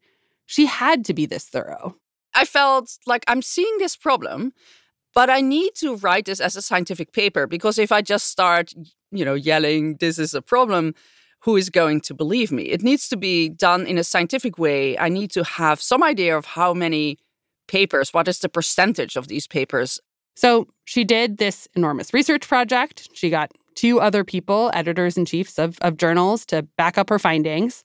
she 0.47 0.65
had 0.65 1.05
to 1.05 1.13
be 1.13 1.25
this 1.25 1.45
thorough. 1.45 1.95
I 2.33 2.45
felt 2.45 2.97
like 3.05 3.23
I'm 3.27 3.41
seeing 3.41 3.77
this 3.77 3.95
problem, 3.95 4.53
but 5.13 5.29
I 5.29 5.41
need 5.41 5.75
to 5.75 5.95
write 5.97 6.25
this 6.25 6.39
as 6.39 6.55
a 6.55 6.61
scientific 6.61 7.11
paper 7.11 7.47
because 7.47 7.77
if 7.77 7.91
I 7.91 8.01
just 8.01 8.27
start, 8.27 8.73
you 9.11 9.25
know, 9.25 9.33
yelling, 9.33 9.97
this 9.99 10.17
is 10.17 10.33
a 10.33 10.41
problem, 10.41 10.93
who 11.41 11.57
is 11.57 11.69
going 11.69 12.01
to 12.01 12.13
believe 12.13 12.51
me? 12.51 12.63
It 12.63 12.83
needs 12.83 13.09
to 13.09 13.17
be 13.17 13.49
done 13.49 13.87
in 13.87 13.97
a 13.97 14.03
scientific 14.03 14.57
way. 14.59 14.97
I 14.97 15.09
need 15.09 15.31
to 15.31 15.43
have 15.43 15.81
some 15.81 16.03
idea 16.03 16.37
of 16.37 16.45
how 16.45 16.73
many 16.73 17.17
papers, 17.67 18.13
what 18.13 18.27
is 18.27 18.39
the 18.39 18.49
percentage 18.49 19.15
of 19.15 19.27
these 19.27 19.47
papers. 19.47 19.99
So 20.35 20.67
she 20.85 21.03
did 21.03 21.37
this 21.37 21.67
enormous 21.75 22.13
research 22.13 22.47
project. 22.47 23.09
She 23.13 23.29
got 23.29 23.51
two 23.75 23.99
other 23.99 24.23
people, 24.23 24.71
editors 24.73 25.17
in 25.17 25.25
chiefs 25.25 25.57
of, 25.57 25.77
of 25.81 25.97
journals, 25.97 26.45
to 26.47 26.63
back 26.77 26.97
up 26.97 27.09
her 27.09 27.19
findings. 27.19 27.83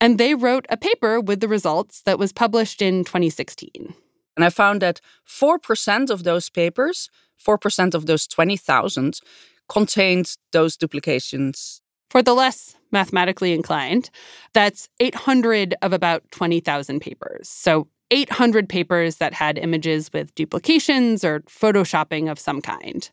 And 0.00 0.16
they 0.16 0.34
wrote 0.34 0.66
a 0.70 0.76
paper 0.76 1.20
with 1.20 1.40
the 1.40 1.48
results 1.48 2.02
that 2.02 2.18
was 2.18 2.32
published 2.32 2.80
in 2.80 3.04
2016. 3.04 3.94
And 4.36 4.44
I 4.44 4.50
found 4.50 4.80
that 4.80 5.00
4% 5.28 6.10
of 6.10 6.24
those 6.24 6.48
papers, 6.48 7.10
4% 7.44 7.94
of 7.94 8.06
those 8.06 8.26
20,000, 8.26 9.20
contained 9.68 10.36
those 10.52 10.76
duplications. 10.76 11.82
For 12.08 12.22
the 12.22 12.34
less 12.34 12.74
mathematically 12.90 13.52
inclined, 13.52 14.10
that's 14.52 14.88
800 14.98 15.74
of 15.82 15.92
about 15.92 16.24
20,000 16.32 17.00
papers. 17.00 17.48
So 17.48 17.86
800 18.10 18.68
papers 18.68 19.16
that 19.16 19.34
had 19.34 19.58
images 19.58 20.10
with 20.12 20.34
duplications 20.34 21.22
or 21.24 21.40
photoshopping 21.40 22.30
of 22.30 22.38
some 22.38 22.60
kind. 22.60 23.08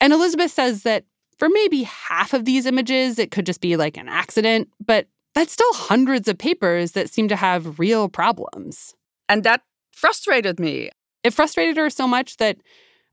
And 0.00 0.12
Elizabeth 0.12 0.50
says 0.50 0.84
that 0.84 1.04
for 1.38 1.48
maybe 1.48 1.82
half 1.82 2.32
of 2.32 2.44
these 2.44 2.66
images, 2.66 3.18
it 3.18 3.30
could 3.30 3.44
just 3.44 3.60
be 3.60 3.76
like 3.76 3.96
an 3.96 4.08
accident, 4.08 4.68
but 4.84 5.08
that's 5.34 5.52
still 5.52 5.72
hundreds 5.72 6.28
of 6.28 6.38
papers 6.38 6.92
that 6.92 7.10
seem 7.10 7.28
to 7.28 7.36
have 7.36 7.78
real 7.78 8.08
problems. 8.08 8.94
And 9.28 9.44
that 9.44 9.62
frustrated 9.92 10.58
me. 10.60 10.90
It 11.24 11.32
frustrated 11.32 11.76
her 11.76 11.90
so 11.90 12.06
much 12.06 12.36
that 12.38 12.58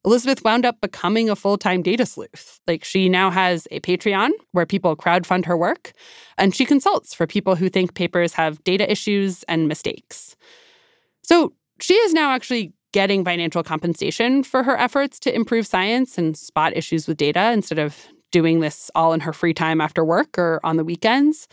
Elizabeth 0.06 0.44
wound 0.44 0.66
up 0.66 0.80
becoming 0.82 1.30
a 1.30 1.36
full 1.36 1.58
time 1.58 1.82
data 1.82 2.06
sleuth. 2.06 2.60
Like 2.68 2.84
she 2.84 3.10
now 3.10 3.30
has 3.30 3.68
a 3.72 3.80
Patreon 3.82 4.32
where 4.52 4.66
people 4.66 4.96
crowdfund 4.96 5.46
her 5.46 5.58
work, 5.58 5.92
and 6.38 6.56
she 6.56 6.66
consults 6.66 7.14
for 7.14 7.28
people 7.28 7.56
who 7.56 7.70
think 7.70 7.94
papers 7.96 8.34
have 8.34 8.64
data 8.64 8.90
issues 8.90 9.44
and 9.44 9.68
mistakes. 9.68 10.36
So 11.24 11.54
she 11.82 11.96
is 11.96 12.14
now 12.14 12.32
actually 12.32 12.74
getting 12.92 13.24
financial 13.24 13.62
compensation 13.62 14.44
for 14.44 14.64
her 14.64 14.78
efforts 14.78 15.20
to 15.20 15.36
improve 15.36 15.68
science 15.68 16.18
and 16.18 16.36
spot 16.36 16.76
issues 16.76 17.08
with 17.08 17.18
data 17.18 17.52
instead 17.52 17.78
of 17.78 18.08
doing 18.32 18.62
this 18.62 18.90
all 18.96 19.14
in 19.14 19.20
her 19.20 19.34
free 19.34 19.54
time 19.54 19.82
after 19.82 20.04
work 20.04 20.38
or 20.38 20.60
on 20.64 20.78
the 20.78 20.84
weekends. 20.84 21.48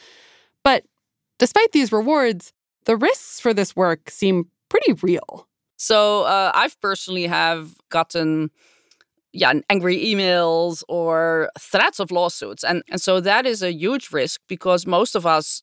Despite 1.39 1.73
these 1.73 1.93
rewards, 1.93 2.53
the 2.85 2.97
risks 2.97 3.41
for 3.41 3.53
this 3.53 3.77
work 3.77 4.11
seem 4.11 4.51
pretty 4.69 4.95
real. 4.95 5.49
So 5.77 6.23
uh, 6.23 6.53
I've 6.55 6.81
personally 6.81 7.27
have 7.27 7.75
gotten 7.91 8.51
yeah, 9.37 9.53
angry 9.69 9.99
emails 9.99 10.83
or 10.89 11.51
threats 11.59 12.01
of 12.01 12.11
lawsuits. 12.11 12.65
And, 12.65 12.83
and 12.91 13.01
so 13.01 13.21
that 13.21 13.45
is 13.45 13.63
a 13.63 13.73
huge 13.73 14.11
risk 14.11 14.41
because 14.49 14.87
most 14.87 15.15
of 15.15 15.27
us 15.27 15.63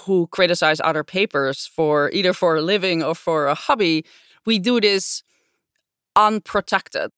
who 0.00 0.26
criticize 0.26 0.80
other 0.84 1.02
papers 1.02 1.66
for 1.66 2.10
either 2.12 2.34
for 2.34 2.56
a 2.56 2.62
living 2.62 3.02
or 3.02 3.14
for 3.14 3.46
a 3.46 3.54
hobby, 3.54 4.04
we 4.44 4.58
do 4.58 4.80
this 4.80 5.22
unprotected. 6.14 7.10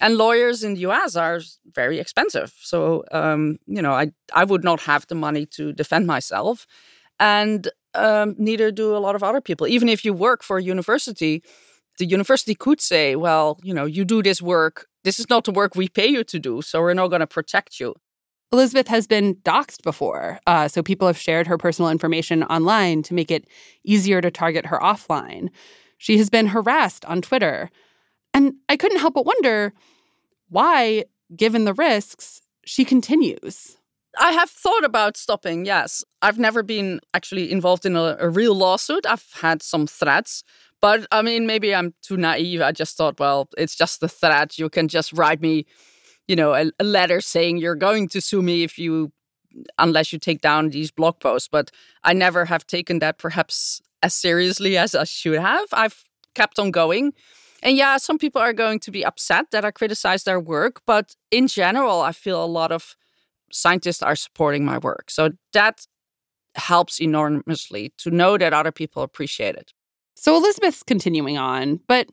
And 0.00 0.16
lawyers 0.16 0.62
in 0.62 0.74
the 0.74 0.80
US 0.90 1.16
are 1.16 1.40
very 1.74 1.98
expensive. 1.98 2.54
So, 2.60 3.04
um, 3.10 3.58
you 3.66 3.82
know, 3.82 3.92
I, 3.92 4.12
I 4.32 4.44
would 4.44 4.62
not 4.62 4.80
have 4.82 5.06
the 5.08 5.14
money 5.14 5.46
to 5.46 5.72
defend 5.72 6.06
myself. 6.06 6.66
And 7.20 7.70
um, 7.94 8.34
neither 8.38 8.72
do 8.72 8.96
a 8.96 8.98
lot 8.98 9.14
of 9.14 9.22
other 9.22 9.40
people. 9.40 9.68
Even 9.68 9.88
if 9.88 10.04
you 10.04 10.12
work 10.12 10.42
for 10.42 10.58
a 10.58 10.62
university, 10.62 11.42
the 11.98 12.06
university 12.06 12.54
could 12.54 12.80
say, 12.80 13.14
well, 13.14 13.58
you 13.62 13.74
know, 13.74 13.84
you 13.84 14.04
do 14.04 14.22
this 14.22 14.40
work. 14.42 14.86
This 15.04 15.20
is 15.20 15.28
not 15.30 15.44
the 15.44 15.52
work 15.52 15.76
we 15.76 15.88
pay 15.88 16.06
you 16.06 16.24
to 16.24 16.38
do. 16.38 16.62
So 16.62 16.80
we're 16.80 16.94
not 16.94 17.08
going 17.08 17.20
to 17.20 17.26
protect 17.26 17.78
you. 17.78 17.94
Elizabeth 18.52 18.88
has 18.88 19.06
been 19.06 19.36
doxxed 19.36 19.82
before. 19.82 20.40
Uh, 20.46 20.66
so 20.66 20.82
people 20.82 21.06
have 21.06 21.18
shared 21.18 21.46
her 21.46 21.56
personal 21.56 21.90
information 21.90 22.42
online 22.44 23.02
to 23.04 23.14
make 23.14 23.30
it 23.30 23.46
easier 23.84 24.20
to 24.20 24.30
target 24.30 24.66
her 24.66 24.78
offline. 24.80 25.48
She 25.98 26.18
has 26.18 26.30
been 26.30 26.48
harassed 26.48 27.04
on 27.04 27.22
Twitter. 27.22 27.70
And 28.34 28.54
I 28.68 28.76
couldn't 28.76 28.98
help 28.98 29.14
but 29.14 29.26
wonder 29.26 29.72
why, 30.48 31.04
given 31.36 31.64
the 31.64 31.74
risks, 31.74 32.42
she 32.64 32.84
continues. 32.84 33.76
I 34.18 34.32
have 34.32 34.50
thought 34.50 34.84
about 34.84 35.16
stopping, 35.16 35.64
yes. 35.64 36.04
I've 36.20 36.38
never 36.38 36.62
been 36.62 37.00
actually 37.14 37.52
involved 37.52 37.86
in 37.86 37.96
a, 37.96 38.16
a 38.18 38.28
real 38.28 38.54
lawsuit. 38.54 39.06
I've 39.06 39.26
had 39.40 39.62
some 39.62 39.86
threats, 39.86 40.42
but 40.80 41.06
I 41.12 41.22
mean, 41.22 41.46
maybe 41.46 41.74
I'm 41.74 41.94
too 42.02 42.16
naive. 42.16 42.60
I 42.60 42.72
just 42.72 42.96
thought, 42.96 43.20
well, 43.20 43.48
it's 43.56 43.76
just 43.76 44.02
a 44.02 44.08
threat. 44.08 44.58
You 44.58 44.68
can 44.68 44.88
just 44.88 45.12
write 45.12 45.40
me, 45.40 45.66
you 46.26 46.36
know, 46.36 46.54
a, 46.54 46.70
a 46.80 46.84
letter 46.84 47.20
saying 47.20 47.58
you're 47.58 47.76
going 47.76 48.08
to 48.08 48.20
sue 48.20 48.42
me 48.42 48.64
if 48.64 48.78
you, 48.78 49.12
unless 49.78 50.12
you 50.12 50.18
take 50.18 50.40
down 50.40 50.70
these 50.70 50.90
blog 50.90 51.20
posts. 51.20 51.48
But 51.48 51.70
I 52.02 52.12
never 52.12 52.46
have 52.46 52.66
taken 52.66 52.98
that 52.98 53.18
perhaps 53.18 53.80
as 54.02 54.14
seriously 54.14 54.76
as 54.76 54.94
I 54.94 55.04
should 55.04 55.38
have. 55.38 55.68
I've 55.72 56.04
kept 56.34 56.58
on 56.58 56.70
going. 56.70 57.12
And 57.62 57.76
yeah, 57.76 57.98
some 57.98 58.18
people 58.18 58.40
are 58.40 58.54
going 58.54 58.80
to 58.80 58.90
be 58.90 59.04
upset 59.04 59.50
that 59.50 59.64
I 59.64 59.70
criticize 59.70 60.24
their 60.24 60.40
work, 60.40 60.80
but 60.86 61.14
in 61.30 61.46
general, 61.46 62.00
I 62.00 62.12
feel 62.12 62.42
a 62.42 62.46
lot 62.46 62.72
of 62.72 62.96
scientists 63.52 64.02
are 64.02 64.16
supporting 64.16 64.64
my 64.64 64.78
work. 64.78 65.10
So 65.10 65.30
that 65.52 65.86
helps 66.54 67.00
enormously 67.00 67.92
to 67.98 68.10
know 68.10 68.36
that 68.36 68.52
other 68.52 68.72
people 68.72 69.02
appreciate 69.02 69.54
it. 69.54 69.72
So 70.16 70.36
Elizabeth's 70.36 70.82
continuing 70.82 71.38
on, 71.38 71.80
but 71.86 72.08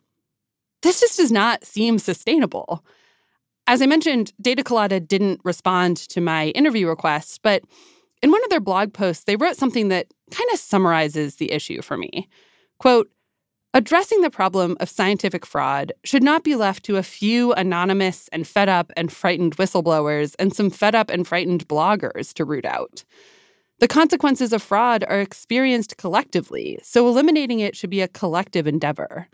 this 0.82 1.00
just 1.02 1.18
does 1.18 1.32
not 1.32 1.66
seem 1.66 2.00
sustainable. 2.00 2.84
As 3.66 3.82
I 3.82 3.86
mentioned, 3.86 4.32
Data 4.40 4.64
Colada 4.64 5.00
didn't 5.00 5.42
respond 5.44 5.98
to 6.10 6.22
my 6.22 6.48
interview 6.50 6.88
request, 6.88 7.42
but 7.44 7.64
in 8.22 8.32
one 8.32 8.44
of 8.44 8.50
their 8.50 8.62
blog 8.62 8.94
posts, 8.94 9.26
they 9.26 9.36
wrote 9.36 9.58
something 9.58 9.90
that 9.90 10.08
kind 10.32 10.50
of 10.54 10.60
summarizes 10.60 11.36
the 11.36 11.52
issue 11.52 11.82
for 11.82 11.98
me. 11.98 12.30
Quote, 12.80 13.10
Addressing 13.74 14.22
the 14.22 14.30
problem 14.30 14.78
of 14.80 14.90
scientific 14.90 15.46
fraud 15.46 15.92
should 16.04 16.24
not 16.24 16.44
be 16.44 16.56
left 16.56 16.84
to 16.86 16.96
a 16.96 17.04
few 17.04 17.54
anonymous 17.54 18.28
and 18.30 18.48
fed 18.48 18.70
up 18.70 18.92
and 18.96 19.12
frightened 19.12 19.58
whistleblowers 19.58 20.36
and 20.40 20.54
some 20.54 20.70
fed 20.70 20.96
up 20.96 21.10
and 21.10 21.28
frightened 21.28 21.68
bloggers 21.68 22.34
to 22.34 22.46
root 22.46 22.66
out. 22.66 23.04
The 23.80 23.88
consequences 23.88 24.54
of 24.54 24.64
fraud 24.64 25.04
are 25.08 25.22
experienced 25.22 25.98
collectively, 25.98 26.80
so 26.82 27.08
eliminating 27.08 27.60
it 27.60 27.76
should 27.76 27.92
be 27.92 28.02
a 28.02 28.08
collective 28.08 28.66
endeavor. 28.66 29.28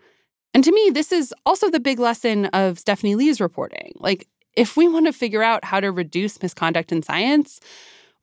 And 0.54 0.64
to 0.64 0.72
me, 0.74 0.90
this 0.90 1.12
is 1.12 1.34
also 1.46 1.70
the 1.70 1.80
big 1.80 2.00
lesson 2.00 2.48
of 2.48 2.78
Stephanie 2.78 3.16
Lee's 3.16 3.40
reporting. 3.40 3.94
Like, 3.96 4.28
if 4.56 4.76
we 4.76 4.88
want 4.88 5.06
to 5.06 5.14
figure 5.14 5.42
out 5.42 5.64
how 5.64 5.80
to 5.80 5.92
reduce 5.92 6.42
misconduct 6.42 6.92
in 6.92 7.02
science, 7.02 7.60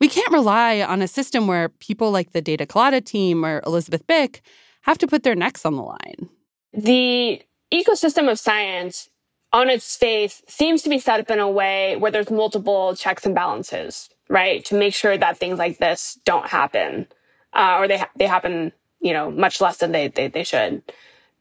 we 0.01 0.09
can't 0.09 0.31
rely 0.33 0.83
on 0.83 1.03
a 1.03 1.09
system 1.09 1.47
where 1.47 1.69
people 1.69 2.11
like 2.11 2.33
the 2.33 2.43
Data 2.43 2.67
Colada 2.67 3.01
team 3.01 3.45
or 3.45 3.63
Elizabeth 3.67 4.07
Bik 4.07 4.41
have 4.83 4.99
to 4.99 5.07
put 5.07 5.23
their 5.23 5.35
necks 5.35 5.65
on 5.65 5.77
the 5.77 5.83
line. 5.83 6.29
The 6.73 7.43
ecosystem 7.73 8.31
of 8.31 8.39
science 8.39 9.11
on 9.53 9.69
its 9.69 9.97
face 9.97 10.43
seems 10.49 10.83
to 10.83 10.91
be 10.91 10.99
set 10.99 11.21
up 11.21 11.31
in 11.31 11.39
a 11.41 11.51
way 11.51 11.97
where 11.97 12.11
there's 12.11 12.31
multiple 12.31 12.95
checks 12.95 13.27
and 13.27 13.35
balances 13.35 14.11
right? 14.31 14.65
To 14.67 14.77
make 14.77 14.95
sure 14.95 15.19
that 15.19 15.37
things 15.37 15.59
like 15.59 15.79
this 15.79 16.19
don't 16.25 16.47
happen, 16.47 17.07
uh, 17.53 17.77
or 17.79 17.89
they 17.89 17.99
ha- 17.99 18.11
they 18.17 18.27
happen, 18.27 18.73
you 19.01 19.13
know, 19.13 19.31
much 19.31 19.61
less 19.61 19.79
than 19.79 19.93
they, 19.93 20.09
they 20.09 20.29
they 20.29 20.45
should. 20.45 20.83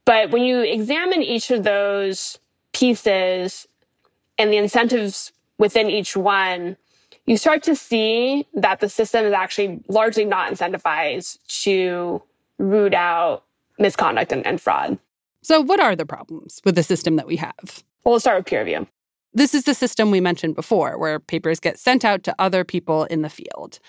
But 0.03 0.31
when 0.31 0.43
you 0.43 0.61
examine 0.61 1.21
each 1.21 1.51
of 1.51 1.63
those 1.63 2.39
pieces 2.73 3.67
and 4.37 4.51
the 4.51 4.57
incentives 4.57 5.31
within 5.59 5.89
each 5.89 6.17
one, 6.17 6.77
you 7.25 7.37
start 7.37 7.61
to 7.63 7.75
see 7.75 8.47
that 8.55 8.79
the 8.79 8.89
system 8.89 9.25
is 9.25 9.33
actually 9.33 9.81
largely 9.87 10.25
not 10.25 10.51
incentivized 10.51 11.37
to 11.63 12.23
root 12.59 12.93
out 12.93 13.43
misconduct 13.79 14.31
and, 14.31 14.45
and 14.45 14.61
fraud. 14.61 14.99
So, 15.41 15.61
what 15.61 15.79
are 15.79 15.95
the 15.95 16.05
problems 16.05 16.61
with 16.65 16.75
the 16.75 16.83
system 16.83 17.15
that 17.15 17.25
we 17.25 17.37
have? 17.37 17.83
Well, 18.03 18.13
let's 18.13 18.23
start 18.23 18.37
with 18.37 18.45
peer 18.45 18.59
review. 18.59 18.87
This 19.33 19.53
is 19.53 19.63
the 19.63 19.73
system 19.73 20.11
we 20.11 20.19
mentioned 20.19 20.55
before, 20.55 20.97
where 20.97 21.19
papers 21.19 21.59
get 21.59 21.79
sent 21.79 22.03
out 22.03 22.23
to 22.23 22.35
other 22.39 22.63
people 22.63 23.05
in 23.05 23.21
the 23.21 23.29
field. 23.29 23.79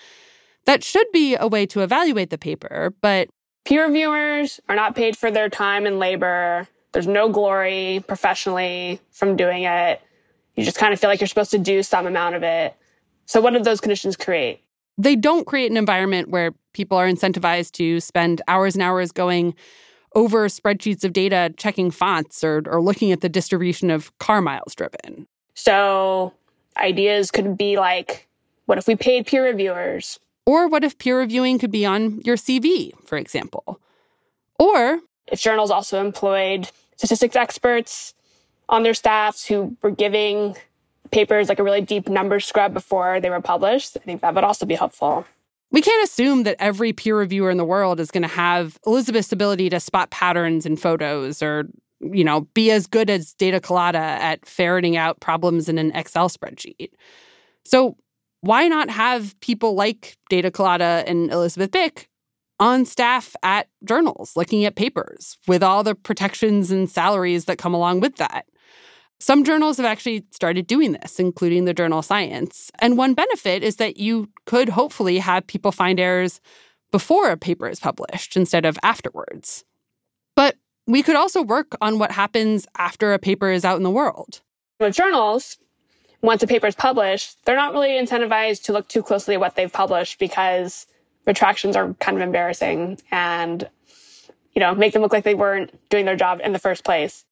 That 0.65 0.83
should 0.83 1.07
be 1.11 1.35
a 1.35 1.47
way 1.47 1.65
to 1.67 1.81
evaluate 1.81 2.29
the 2.29 2.37
paper, 2.37 2.93
but 3.01 3.29
peer 3.65 3.85
reviewers 3.85 4.59
are 4.69 4.75
not 4.75 4.95
paid 4.95 5.17
for 5.17 5.31
their 5.31 5.49
time 5.49 5.85
and 5.85 5.99
labor. 5.99 6.67
There's 6.91 7.07
no 7.07 7.29
glory 7.29 8.03
professionally 8.07 8.99
from 9.11 9.35
doing 9.35 9.63
it. 9.63 10.01
You 10.55 10.63
just 10.63 10.77
kind 10.77 10.93
of 10.93 10.99
feel 10.99 11.09
like 11.09 11.19
you're 11.19 11.27
supposed 11.27 11.51
to 11.51 11.57
do 11.57 11.81
some 11.81 12.05
amount 12.05 12.35
of 12.35 12.43
it. 12.43 12.75
So, 13.25 13.41
what 13.41 13.53
do 13.53 13.59
those 13.59 13.81
conditions 13.81 14.15
create? 14.15 14.61
They 14.97 15.15
don't 15.15 15.47
create 15.47 15.71
an 15.71 15.77
environment 15.77 16.29
where 16.29 16.53
people 16.73 16.97
are 16.97 17.07
incentivized 17.07 17.71
to 17.73 17.99
spend 17.99 18.41
hours 18.47 18.75
and 18.75 18.81
hours 18.81 19.11
going 19.11 19.55
over 20.13 20.47
spreadsheets 20.47 21.03
of 21.03 21.13
data, 21.13 21.53
checking 21.57 21.89
fonts, 21.91 22.43
or, 22.43 22.63
or 22.65 22.81
looking 22.81 23.11
at 23.11 23.21
the 23.21 23.29
distribution 23.29 23.89
of 23.89 24.17
car 24.19 24.41
miles 24.41 24.75
driven. 24.75 25.27
So, 25.53 26.33
ideas 26.77 27.31
could 27.31 27.57
be 27.57 27.77
like 27.77 28.27
what 28.65 28.77
if 28.77 28.87
we 28.87 28.95
paid 28.95 29.25
peer 29.25 29.43
reviewers? 29.43 30.19
Or 30.45 30.67
what 30.67 30.83
if 30.83 30.97
peer 30.97 31.19
reviewing 31.19 31.59
could 31.59 31.71
be 31.71 31.85
on 31.85 32.21
your 32.21 32.37
CV, 32.37 32.93
for 33.05 33.17
example? 33.17 33.79
Or 34.59 34.99
if 35.27 35.41
journals 35.41 35.71
also 35.71 35.99
employed 35.99 36.69
statistics 36.95 37.35
experts 37.35 38.13
on 38.69 38.83
their 38.83 38.93
staffs 38.93 39.45
who 39.45 39.75
were 39.81 39.91
giving 39.91 40.55
papers 41.11 41.49
like 41.49 41.59
a 41.59 41.63
really 41.63 41.81
deep 41.81 42.07
number 42.07 42.39
scrub 42.39 42.73
before 42.73 43.19
they 43.19 43.29
were 43.29 43.41
published, 43.41 43.97
I 43.97 43.99
think 43.99 44.21
that 44.21 44.33
would 44.33 44.43
also 44.43 44.65
be 44.65 44.75
helpful. 44.75 45.25
We 45.71 45.81
can't 45.81 46.03
assume 46.03 46.43
that 46.43 46.57
every 46.59 46.91
peer 46.91 47.17
reviewer 47.17 47.49
in 47.49 47.57
the 47.57 47.65
world 47.65 47.99
is 47.99 48.11
going 48.11 48.23
to 48.23 48.27
have 48.27 48.77
Elizabeth's 48.85 49.31
ability 49.31 49.69
to 49.69 49.79
spot 49.79 50.09
patterns 50.11 50.65
in 50.65 50.75
photos 50.75 51.41
or, 51.41 51.65
you 52.01 52.23
know, 52.23 52.41
be 52.53 52.71
as 52.71 52.87
good 52.87 53.09
as 53.09 53.33
Data 53.33 53.61
Colada 53.61 53.97
at 53.97 54.45
ferreting 54.45 54.97
out 54.97 55.21
problems 55.21 55.69
in 55.69 55.77
an 55.77 55.91
Excel 55.93 56.29
spreadsheet. 56.29 56.89
So, 57.63 57.95
why 58.41 58.67
not 58.67 58.89
have 58.89 59.39
people 59.39 59.75
like 59.75 60.17
Data 60.29 60.49
Colada 60.49 61.03
and 61.05 61.31
Elizabeth 61.31 61.69
Bik 61.71 62.07
on 62.59 62.85
staff 62.85 63.35
at 63.43 63.67
journals 63.85 64.35
looking 64.35 64.65
at 64.65 64.75
papers 64.75 65.37
with 65.47 65.61
all 65.61 65.83
the 65.83 65.93
protections 65.93 66.71
and 66.71 66.89
salaries 66.89 67.45
that 67.45 67.59
come 67.59 67.73
along 67.73 67.99
with 67.99 68.15
that? 68.15 68.45
Some 69.21 69.43
journals 69.43 69.77
have 69.77 69.85
actually 69.85 70.25
started 70.31 70.65
doing 70.65 70.93
this, 70.93 71.19
including 71.19 71.65
the 71.65 71.75
journal 71.75 72.01
Science. 72.01 72.71
And 72.79 72.97
one 72.97 73.13
benefit 73.13 73.61
is 73.61 73.75
that 73.75 73.97
you 73.97 74.31
could 74.47 74.67
hopefully 74.67 75.19
have 75.19 75.45
people 75.45 75.71
find 75.71 75.99
errors 75.99 76.41
before 76.91 77.29
a 77.29 77.37
paper 77.37 77.69
is 77.69 77.79
published 77.79 78.35
instead 78.35 78.65
of 78.65 78.79
afterwards. 78.81 79.63
But 80.35 80.55
we 80.87 81.03
could 81.03 81.15
also 81.15 81.43
work 81.43 81.77
on 81.81 81.99
what 81.99 82.11
happens 82.11 82.65
after 82.79 83.13
a 83.13 83.19
paper 83.19 83.51
is 83.51 83.63
out 83.63 83.77
in 83.77 83.83
the 83.83 83.91
world. 83.91 84.41
With 84.79 84.95
journals, 84.95 85.59
once 86.23 86.41
a 86.41 86.47
paper 86.47 86.65
is 86.65 86.73
published, 86.73 87.45
they're 87.45 87.55
not 87.55 87.73
really 87.73 87.91
incentivized 87.91 88.63
to 88.63 88.73
look 88.73 88.87
too 88.87 89.03
closely 89.03 89.35
at 89.35 89.39
what 89.39 89.55
they've 89.55 89.71
published 89.71 90.17
because 90.17 90.87
retractions 91.27 91.75
are 91.75 91.93
kind 91.99 92.17
of 92.17 92.23
embarrassing 92.23 92.99
and 93.11 93.69
you 94.53 94.59
know 94.59 94.73
make 94.73 94.93
them 94.93 95.03
look 95.03 95.13
like 95.13 95.25
they 95.25 95.35
weren't 95.35 95.71
doing 95.91 96.05
their 96.05 96.15
job 96.15 96.41
in 96.43 96.53
the 96.53 96.59
first 96.59 96.83
place 96.83 97.23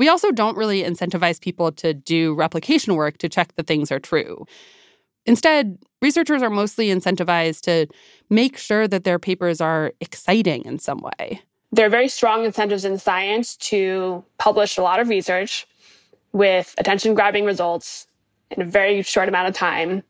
we 0.00 0.08
also 0.08 0.32
don't 0.32 0.56
really 0.56 0.82
incentivize 0.82 1.38
people 1.38 1.70
to 1.72 1.92
do 1.92 2.32
replication 2.32 2.94
work 2.94 3.18
to 3.18 3.28
check 3.28 3.54
that 3.56 3.66
things 3.66 3.92
are 3.92 4.00
true. 4.00 4.46
Instead, 5.26 5.76
researchers 6.00 6.42
are 6.42 6.48
mostly 6.48 6.86
incentivized 6.86 7.60
to 7.60 7.86
make 8.30 8.56
sure 8.56 8.88
that 8.88 9.04
their 9.04 9.18
papers 9.18 9.60
are 9.60 9.92
exciting 10.00 10.64
in 10.64 10.78
some 10.78 11.00
way. 11.00 11.42
There 11.70 11.84
are 11.84 11.90
very 11.90 12.08
strong 12.08 12.46
incentives 12.46 12.86
in 12.86 12.96
science 12.96 13.58
to 13.58 14.24
publish 14.38 14.78
a 14.78 14.82
lot 14.82 15.00
of 15.00 15.10
research 15.10 15.66
with 16.32 16.74
attention 16.78 17.12
grabbing 17.14 17.44
results 17.44 18.06
in 18.52 18.62
a 18.62 18.64
very 18.64 19.02
short 19.02 19.28
amount 19.28 19.48
of 19.48 19.54
time 19.54 20.02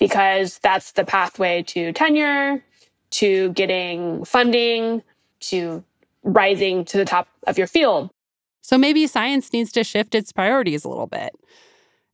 because 0.00 0.58
that's 0.58 0.90
the 0.92 1.04
pathway 1.04 1.62
to 1.68 1.92
tenure, 1.92 2.64
to 3.10 3.52
getting 3.52 4.24
funding, 4.24 5.04
to 5.38 5.84
rising 6.24 6.84
to 6.86 6.98
the 6.98 7.04
top 7.04 7.28
of 7.46 7.56
your 7.56 7.68
field. 7.68 8.10
So 8.66 8.76
maybe 8.76 9.06
science 9.06 9.52
needs 9.52 9.70
to 9.72 9.84
shift 9.84 10.12
its 10.12 10.32
priorities 10.32 10.84
a 10.84 10.88
little 10.88 11.06
bit. 11.06 11.30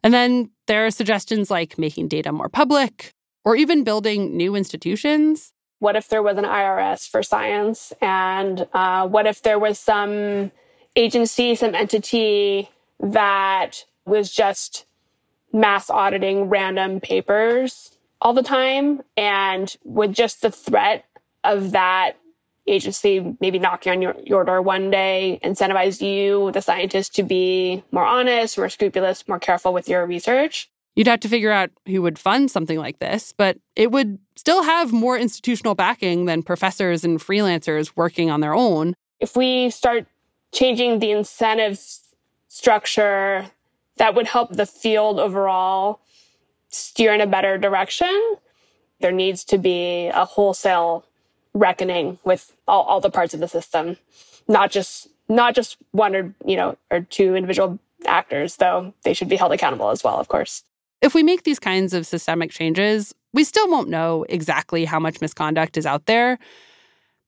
And 0.02 0.12
then 0.12 0.50
there 0.66 0.84
are 0.84 0.90
suggestions 0.90 1.50
like 1.50 1.78
making 1.78 2.08
data 2.08 2.30
more 2.30 2.50
public 2.50 3.14
or 3.42 3.56
even 3.56 3.84
building 3.84 4.36
new 4.36 4.54
institutions. 4.54 5.54
What 5.78 5.96
if 5.96 6.08
there 6.08 6.22
was 6.22 6.36
an 6.36 6.44
IRS 6.44 7.08
for 7.08 7.22
science? 7.22 7.94
And 8.02 8.68
uh, 8.74 9.08
what 9.08 9.26
if 9.26 9.40
there 9.40 9.58
was 9.58 9.78
some 9.78 10.52
agency, 10.94 11.54
some 11.54 11.74
entity 11.74 12.68
that 13.00 13.86
was 14.04 14.30
just 14.30 14.84
mass 15.54 15.88
auditing 15.88 16.50
random 16.50 17.00
papers 17.00 17.96
all 18.20 18.34
the 18.34 18.42
time? 18.42 19.00
And 19.16 19.74
with 19.84 20.12
just 20.12 20.42
the 20.42 20.50
threat 20.50 21.06
of 21.44 21.70
that 21.70 22.18
agency 22.66 23.36
maybe 23.40 23.58
knocking 23.58 23.92
on 23.92 24.02
your, 24.02 24.14
your 24.24 24.44
door 24.44 24.62
one 24.62 24.90
day 24.90 25.40
incentivize 25.42 26.00
you, 26.00 26.50
the 26.52 26.62
scientist, 26.62 27.14
to 27.16 27.22
be 27.22 27.82
more 27.90 28.04
honest, 28.04 28.56
more 28.56 28.68
scrupulous, 28.68 29.26
more 29.26 29.38
careful 29.38 29.72
with 29.72 29.88
your 29.88 30.06
research. 30.06 30.70
You'd 30.94 31.06
have 31.06 31.20
to 31.20 31.28
figure 31.28 31.50
out 31.50 31.70
who 31.86 32.02
would 32.02 32.18
fund 32.18 32.50
something 32.50 32.78
like 32.78 32.98
this, 32.98 33.32
but 33.36 33.56
it 33.76 33.90
would 33.90 34.18
still 34.36 34.62
have 34.62 34.92
more 34.92 35.16
institutional 35.16 35.74
backing 35.74 36.26
than 36.26 36.42
professors 36.42 37.02
and 37.02 37.18
freelancers 37.18 37.92
working 37.96 38.30
on 38.30 38.40
their 38.40 38.54
own. 38.54 38.94
If 39.18 39.36
we 39.36 39.70
start 39.70 40.06
changing 40.52 40.98
the 40.98 41.12
incentive 41.12 41.80
structure, 42.48 43.46
that 43.96 44.14
would 44.14 44.26
help 44.26 44.52
the 44.52 44.66
field 44.66 45.18
overall 45.18 46.00
steer 46.68 47.14
in 47.14 47.20
a 47.20 47.26
better 47.26 47.56
direction. 47.56 48.36
There 49.00 49.12
needs 49.12 49.44
to 49.44 49.58
be 49.58 50.08
a 50.08 50.24
wholesale 50.24 51.06
reckoning 51.54 52.18
with 52.24 52.54
all, 52.66 52.82
all 52.82 53.00
the 53.00 53.10
parts 53.10 53.34
of 53.34 53.40
the 53.40 53.48
system, 53.48 53.96
not 54.48 54.70
just 54.70 55.08
not 55.28 55.54
just 55.54 55.76
one 55.92 56.14
or 56.14 56.34
you 56.44 56.56
know 56.56 56.76
or 56.90 57.00
two 57.00 57.34
individual 57.34 57.78
actors, 58.06 58.56
though 58.56 58.92
they 59.04 59.14
should 59.14 59.28
be 59.28 59.36
held 59.36 59.52
accountable 59.52 59.90
as 59.90 60.02
well, 60.02 60.18
of 60.18 60.28
course. 60.28 60.64
If 61.00 61.14
we 61.14 61.22
make 61.22 61.42
these 61.42 61.58
kinds 61.58 61.94
of 61.94 62.06
systemic 62.06 62.50
changes, 62.50 63.14
we 63.32 63.44
still 63.44 63.68
won't 63.68 63.88
know 63.88 64.24
exactly 64.28 64.84
how 64.84 65.00
much 65.00 65.20
misconduct 65.20 65.76
is 65.76 65.86
out 65.86 66.06
there, 66.06 66.38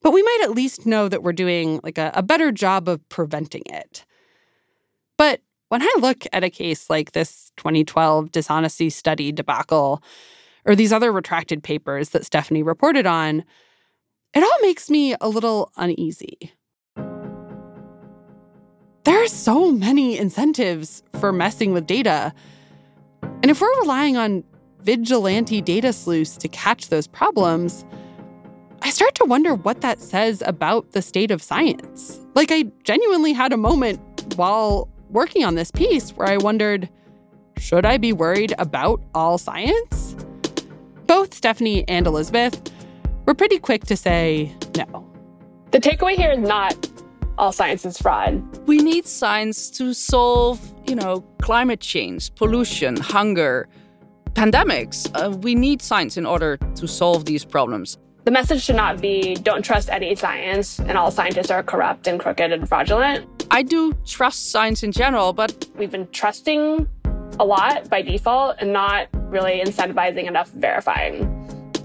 but 0.02 0.12
we 0.12 0.22
might 0.22 0.40
at 0.44 0.52
least 0.52 0.86
know 0.86 1.08
that 1.08 1.22
we're 1.22 1.32
doing 1.32 1.80
like 1.82 1.98
a, 1.98 2.12
a 2.14 2.22
better 2.22 2.52
job 2.52 2.88
of 2.88 3.06
preventing 3.08 3.62
it. 3.66 4.04
But 5.16 5.40
when 5.68 5.82
I 5.82 5.92
look 5.98 6.26
at 6.32 6.44
a 6.44 6.50
case 6.50 6.90
like 6.90 7.12
this 7.12 7.50
2012 7.56 8.30
dishonesty 8.30 8.90
study 8.90 9.32
debacle, 9.32 10.02
or 10.66 10.74
these 10.74 10.92
other 10.92 11.12
retracted 11.12 11.62
papers 11.62 12.10
that 12.10 12.24
Stephanie 12.24 12.62
reported 12.62 13.06
on, 13.06 13.44
it 14.34 14.42
all 14.42 14.58
makes 14.62 14.90
me 14.90 15.14
a 15.20 15.28
little 15.28 15.70
uneasy. 15.76 16.52
There 19.04 19.22
are 19.22 19.28
so 19.28 19.70
many 19.70 20.18
incentives 20.18 21.02
for 21.20 21.32
messing 21.32 21.72
with 21.72 21.86
data. 21.86 22.32
And 23.22 23.50
if 23.50 23.60
we're 23.60 23.80
relying 23.80 24.16
on 24.16 24.44
vigilante 24.80 25.60
data 25.60 25.92
sleuths 25.92 26.36
to 26.38 26.48
catch 26.48 26.88
those 26.88 27.06
problems, 27.06 27.84
I 28.82 28.90
start 28.90 29.14
to 29.16 29.24
wonder 29.24 29.54
what 29.54 29.80
that 29.80 30.00
says 30.00 30.42
about 30.46 30.92
the 30.92 31.02
state 31.02 31.30
of 31.30 31.42
science. 31.42 32.20
Like, 32.34 32.50
I 32.50 32.64
genuinely 32.82 33.32
had 33.32 33.52
a 33.52 33.56
moment 33.56 34.00
while 34.36 34.88
working 35.10 35.44
on 35.44 35.54
this 35.54 35.70
piece 35.70 36.10
where 36.10 36.28
I 36.28 36.36
wondered 36.36 36.88
should 37.56 37.86
I 37.86 37.98
be 37.98 38.12
worried 38.12 38.54
about 38.58 39.00
all 39.14 39.38
science? 39.38 40.16
Both 41.06 41.34
Stephanie 41.34 41.86
and 41.88 42.06
Elizabeth 42.06 42.60
we're 43.26 43.34
pretty 43.34 43.58
quick 43.58 43.84
to 43.86 43.96
say 43.96 44.54
no. 44.76 45.10
The 45.70 45.78
takeaway 45.78 46.14
here 46.14 46.32
is 46.32 46.38
not 46.38 46.88
all 47.36 47.52
science 47.52 47.84
is 47.84 47.98
fraud. 47.98 48.42
We 48.66 48.78
need 48.78 49.06
science 49.06 49.70
to 49.70 49.92
solve, 49.92 50.60
you 50.86 50.94
know, 50.94 51.20
climate 51.42 51.80
change, 51.80 52.34
pollution, 52.36 52.96
hunger, 52.96 53.68
pandemics. 54.34 55.10
Uh, 55.14 55.30
we 55.30 55.54
need 55.54 55.82
science 55.82 56.16
in 56.16 56.26
order 56.26 56.56
to 56.56 56.86
solve 56.86 57.24
these 57.24 57.44
problems. 57.44 57.98
The 58.24 58.30
message 58.30 58.62
should 58.62 58.76
not 58.76 59.00
be 59.00 59.34
don't 59.34 59.62
trust 59.62 59.90
any 59.90 60.14
science 60.14 60.78
and 60.78 60.96
all 60.96 61.10
scientists 61.10 61.50
are 61.50 61.62
corrupt 61.62 62.06
and 62.06 62.18
crooked 62.18 62.52
and 62.52 62.68
fraudulent. 62.68 63.46
I 63.50 63.62
do 63.62 63.92
trust 64.06 64.50
science 64.50 64.82
in 64.82 64.92
general, 64.92 65.32
but 65.32 65.68
we've 65.76 65.90
been 65.90 66.08
trusting 66.08 66.88
a 67.38 67.44
lot 67.44 67.90
by 67.90 68.00
default 68.00 68.56
and 68.60 68.72
not 68.72 69.08
really 69.30 69.60
incentivizing 69.60 70.26
enough 70.26 70.50
verifying. 70.52 71.28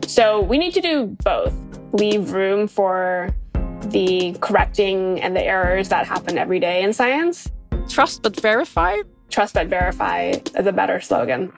So 0.09 0.41
we 0.41 0.57
need 0.57 0.73
to 0.73 0.81
do 0.81 1.15
both 1.23 1.53
leave 1.93 2.31
room 2.31 2.67
for 2.67 3.29
the 3.89 4.35
correcting 4.41 5.21
and 5.21 5.35
the 5.35 5.43
errors 5.43 5.89
that 5.89 6.07
happen 6.07 6.35
every 6.35 6.59
day 6.59 6.81
in 6.81 6.93
science. 6.93 7.47
Trust 7.87 8.23
but 8.23 8.35
verify? 8.41 8.97
Trust 9.29 9.53
but 9.53 9.67
verify 9.67 10.33
is 10.57 10.65
a 10.65 10.71
better 10.71 10.99
slogan. 10.99 11.53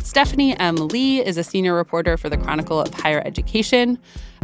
Stephanie 0.00 0.58
M. 0.58 0.74
Lee 0.74 1.24
is 1.24 1.38
a 1.38 1.44
senior 1.44 1.74
reporter 1.74 2.16
for 2.16 2.28
the 2.28 2.36
Chronicle 2.36 2.80
of 2.80 2.92
Higher 2.92 3.22
Education. 3.24 3.96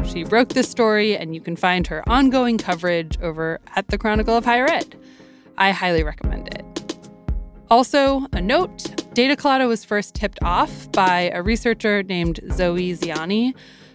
She 0.05 0.23
wrote 0.23 0.51
this 0.51 0.69
story, 0.71 1.17
and 1.17 1.35
you 1.35 1.41
can 1.41 1.57
find 1.57 1.89
her 1.89 2.09
ongoing 2.09 2.57
coverage 2.57 3.19
over 3.21 3.59
at 3.75 3.89
the 3.89 3.99
Chronicle 3.99 4.37
of 4.37 4.45
Higher 4.45 4.71
Ed. 4.71 4.97
I 5.59 5.73
highly 5.73 6.05
recommend 6.05 6.55
it. 6.55 6.74
Also, 7.71 8.27
a 8.33 8.41
note 8.41 9.13
Data 9.15 9.37
Colada 9.37 9.67
was 9.67 9.85
first 9.85 10.15
tipped 10.15 10.39
off 10.43 10.91
by 10.93 11.31
a 11.33 11.43
researcher 11.43 12.03
named 12.03 12.41
Zoe 12.53 12.93
Ziani. 12.93 13.55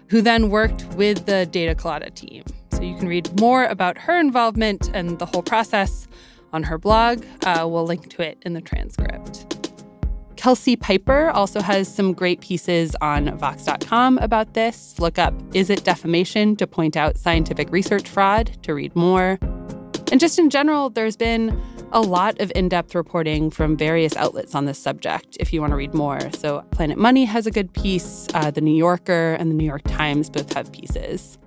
who 0.10 0.22
then 0.22 0.50
worked 0.50 0.86
with 0.96 1.26
the 1.26 1.46
Data 1.46 1.76
Colada 1.76 2.10
team. 2.10 2.44
So 2.72 2.82
you 2.82 2.98
can 2.98 3.08
read 3.08 3.40
more 3.40 3.66
about 3.66 3.98
her 3.98 4.20
involvement 4.20 4.90
and 4.94 5.20
the 5.20 5.26
whole 5.26 5.44
process 5.44 6.08
on 6.52 6.64
her 6.64 6.78
blog. 6.78 7.24
Uh, 7.46 7.68
we'll 7.70 7.86
link 7.86 8.10
to 8.10 8.22
it 8.22 8.38
in 8.42 8.54
the 8.54 8.62
transcript. 8.62 9.46
Kelsey 10.36 10.76
Piper 10.78 11.30
also 11.32 11.62
has 11.62 11.94
some 11.94 12.14
great 12.14 12.40
pieces 12.40 12.96
on 13.02 13.38
Vox.com 13.38 14.18
about 14.20 14.54
this. 14.54 14.98
Look 14.98 15.20
up 15.20 15.34
Is 15.54 15.70
It 15.70 15.84
Defamation 15.84 16.56
to 16.56 16.66
point 16.66 16.96
out 16.96 17.18
scientific 17.18 17.70
research 17.72 18.08
fraud 18.08 18.58
to 18.64 18.74
read 18.74 18.96
more. 18.96 19.38
And 20.12 20.20
just 20.20 20.40
in 20.40 20.50
general, 20.50 20.90
there's 20.90 21.16
been 21.16 21.60
a 21.92 22.02
lot 22.02 22.40
of 22.40 22.52
in 22.56 22.70
depth 22.70 22.96
reporting 22.96 23.50
from 23.50 23.78
various 23.78 24.16
outlets 24.16 24.56
on 24.56 24.66
this 24.66 24.80
subject 24.80 25.38
if 25.40 25.54
you 25.54 25.62
want 25.62 25.72
to 25.72 25.78
read 25.78 25.94
more. 25.94 26.20
So, 26.34 26.62
Planet 26.72 26.98
Money 26.98 27.26
has 27.26 27.46
a 27.46 27.52
good 27.52 27.72
piece, 27.74 28.28
uh, 28.34 28.52
The 28.52 28.62
New 28.62 28.76
Yorker 28.76 29.36
and 29.40 29.52
The 29.52 29.56
New 29.56 29.66
York 29.66 29.84
Times 29.86 30.30
both 30.30 30.54
have 30.54 30.72
pieces. 30.72 31.38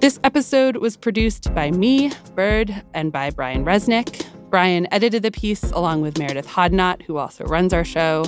This 0.00 0.18
episode 0.24 0.78
was 0.78 0.96
produced 0.96 1.54
by 1.54 1.70
me, 1.70 2.10
Byrd, 2.34 2.82
and 2.94 3.12
by 3.12 3.30
Brian 3.30 3.64
Resnick. 3.64 4.26
Brian 4.50 4.86
edited 4.92 5.22
the 5.22 5.30
piece 5.30 5.62
along 5.72 6.02
with 6.02 6.14
Meradith 6.14 6.46
Hoddinott, 6.46 7.02
who 7.02 7.18
also 7.18 7.44
runs 7.44 7.72
our 7.72 7.84
show. 7.84 8.24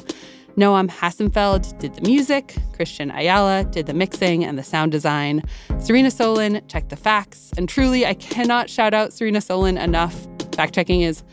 Noam 0.56 0.88
Hassenfeld 0.88 1.76
did 1.78 1.94
the 1.94 2.02
music, 2.02 2.54
Christian 2.72 3.10
Ayala 3.10 3.64
did 3.64 3.86
the 3.86 3.94
mixing 3.94 4.44
and 4.44 4.56
the 4.56 4.62
sound 4.62 4.92
design. 4.92 5.42
Serena 5.80 6.08
Solin 6.08 6.66
checked 6.68 6.90
the 6.90 6.96
facts, 6.96 7.52
and 7.56 7.68
truly, 7.68 8.06
I 8.06 8.14
cannot 8.14 8.70
shout 8.70 8.94
out 8.94 9.12
Serena 9.12 9.40
Solin 9.40 9.82
enough. 9.82 10.28
Fact 10.52 10.74
checking 10.74 11.02
is 11.02 11.24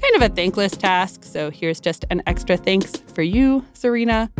kind 0.00 0.14
of 0.14 0.22
a 0.22 0.34
thankless 0.34 0.76
task, 0.76 1.24
so 1.24 1.50
here's 1.50 1.80
just 1.80 2.04
an 2.10 2.22
extra 2.26 2.56
thanks 2.56 2.96
for 3.14 3.22
you, 3.22 3.64
Serena. 3.72 4.30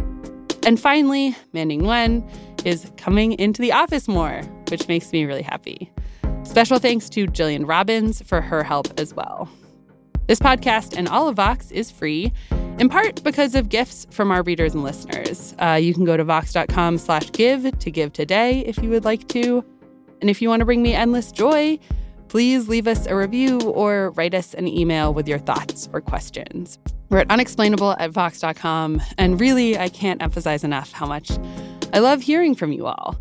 And 0.65 0.79
finally, 0.79 1.37
Mandy 1.53 1.79
Nguyen 1.79 2.29
is 2.65 2.93
coming 2.97 3.33
into 3.33 3.61
the 3.61 3.73
office 3.73 4.07
more, 4.07 4.43
which 4.71 4.87
makes 4.87 5.13
me 5.13 5.25
really 5.25 5.43
happy. 5.43 5.91
Special 6.45 6.79
thanks 6.79 7.09
to 7.11 7.27
Jillian 7.27 7.69
Robbins 7.69 8.23
for 8.23 8.41
her 8.41 8.63
help 8.63 8.99
as 9.01 9.15
well. 9.15 9.49
This 10.29 10.39
podcast 10.39 10.97
and 10.97 11.09
all 11.09 11.29
of 11.29 11.37
Vox 11.37 11.71
is 11.71 11.91
free, 11.91 12.33
in 12.79 12.89
part 12.89 13.23
because 13.25 13.55
of 13.55 13.69
gifts 13.69 14.07
from 14.11 14.31
our 14.31 14.43
readers 14.43 14.75
and 14.75 14.85
listeners. 14.85 15.55
Uh, 15.59 15.79
you 15.81 15.95
can 15.95 16.05
go 16.05 16.17
to 16.17 16.25
vox.com 16.25 16.99
slash 16.99 17.31
give 17.33 17.79
to 17.79 17.91
give 17.91 18.13
today 18.13 18.61
if 18.61 18.79
you 18.79 18.91
would 18.91 19.05
like 19.05 19.29
to. 19.29 19.65
And 20.21 20.31
if 20.31 20.43
you 20.43 20.49
want 20.49 20.61
to 20.61 20.67
bring 20.67 20.83
me 20.83 20.95
endless 20.95 21.31
joy, 21.33 21.79
please 22.29 22.69
leave 22.69 22.87
us 22.87 23.07
a 23.07 23.15
review 23.15 23.61
or 23.61 24.11
write 24.11 24.35
us 24.35 24.55
an 24.55 24.69
email 24.69 25.15
with 25.15 25.29
your 25.29 25.39
thoughts 25.39 25.89
or 25.93 26.01
questions. 26.01 26.79
We're 27.09 27.19
at 27.19 27.31
unexplainable 27.31 27.93
at 27.99 28.11
vox.com. 28.11 29.01
And 29.17 29.41
really, 29.41 29.79
I 29.79 29.89
can't 29.89 30.23
emphasize 30.23 30.65
enough 30.65 30.93
how 30.93 31.07
much 31.07 31.31
I 31.93 32.01
love 32.01 32.21
hearing 32.23 32.55
from 32.55 32.73
you 32.73 32.87
all. 32.87 33.17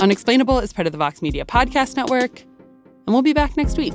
Unexplainable 0.00 0.58
is 0.58 0.72
part 0.72 0.86
of 0.86 0.92
the 0.92 0.98
Vox 0.98 1.22
Media 1.22 1.46
Podcast 1.46 1.96
Network, 1.96 2.42
and 2.42 3.14
we'll 3.14 3.22
be 3.22 3.32
back 3.32 3.56
next 3.56 3.78
week. 3.78 3.94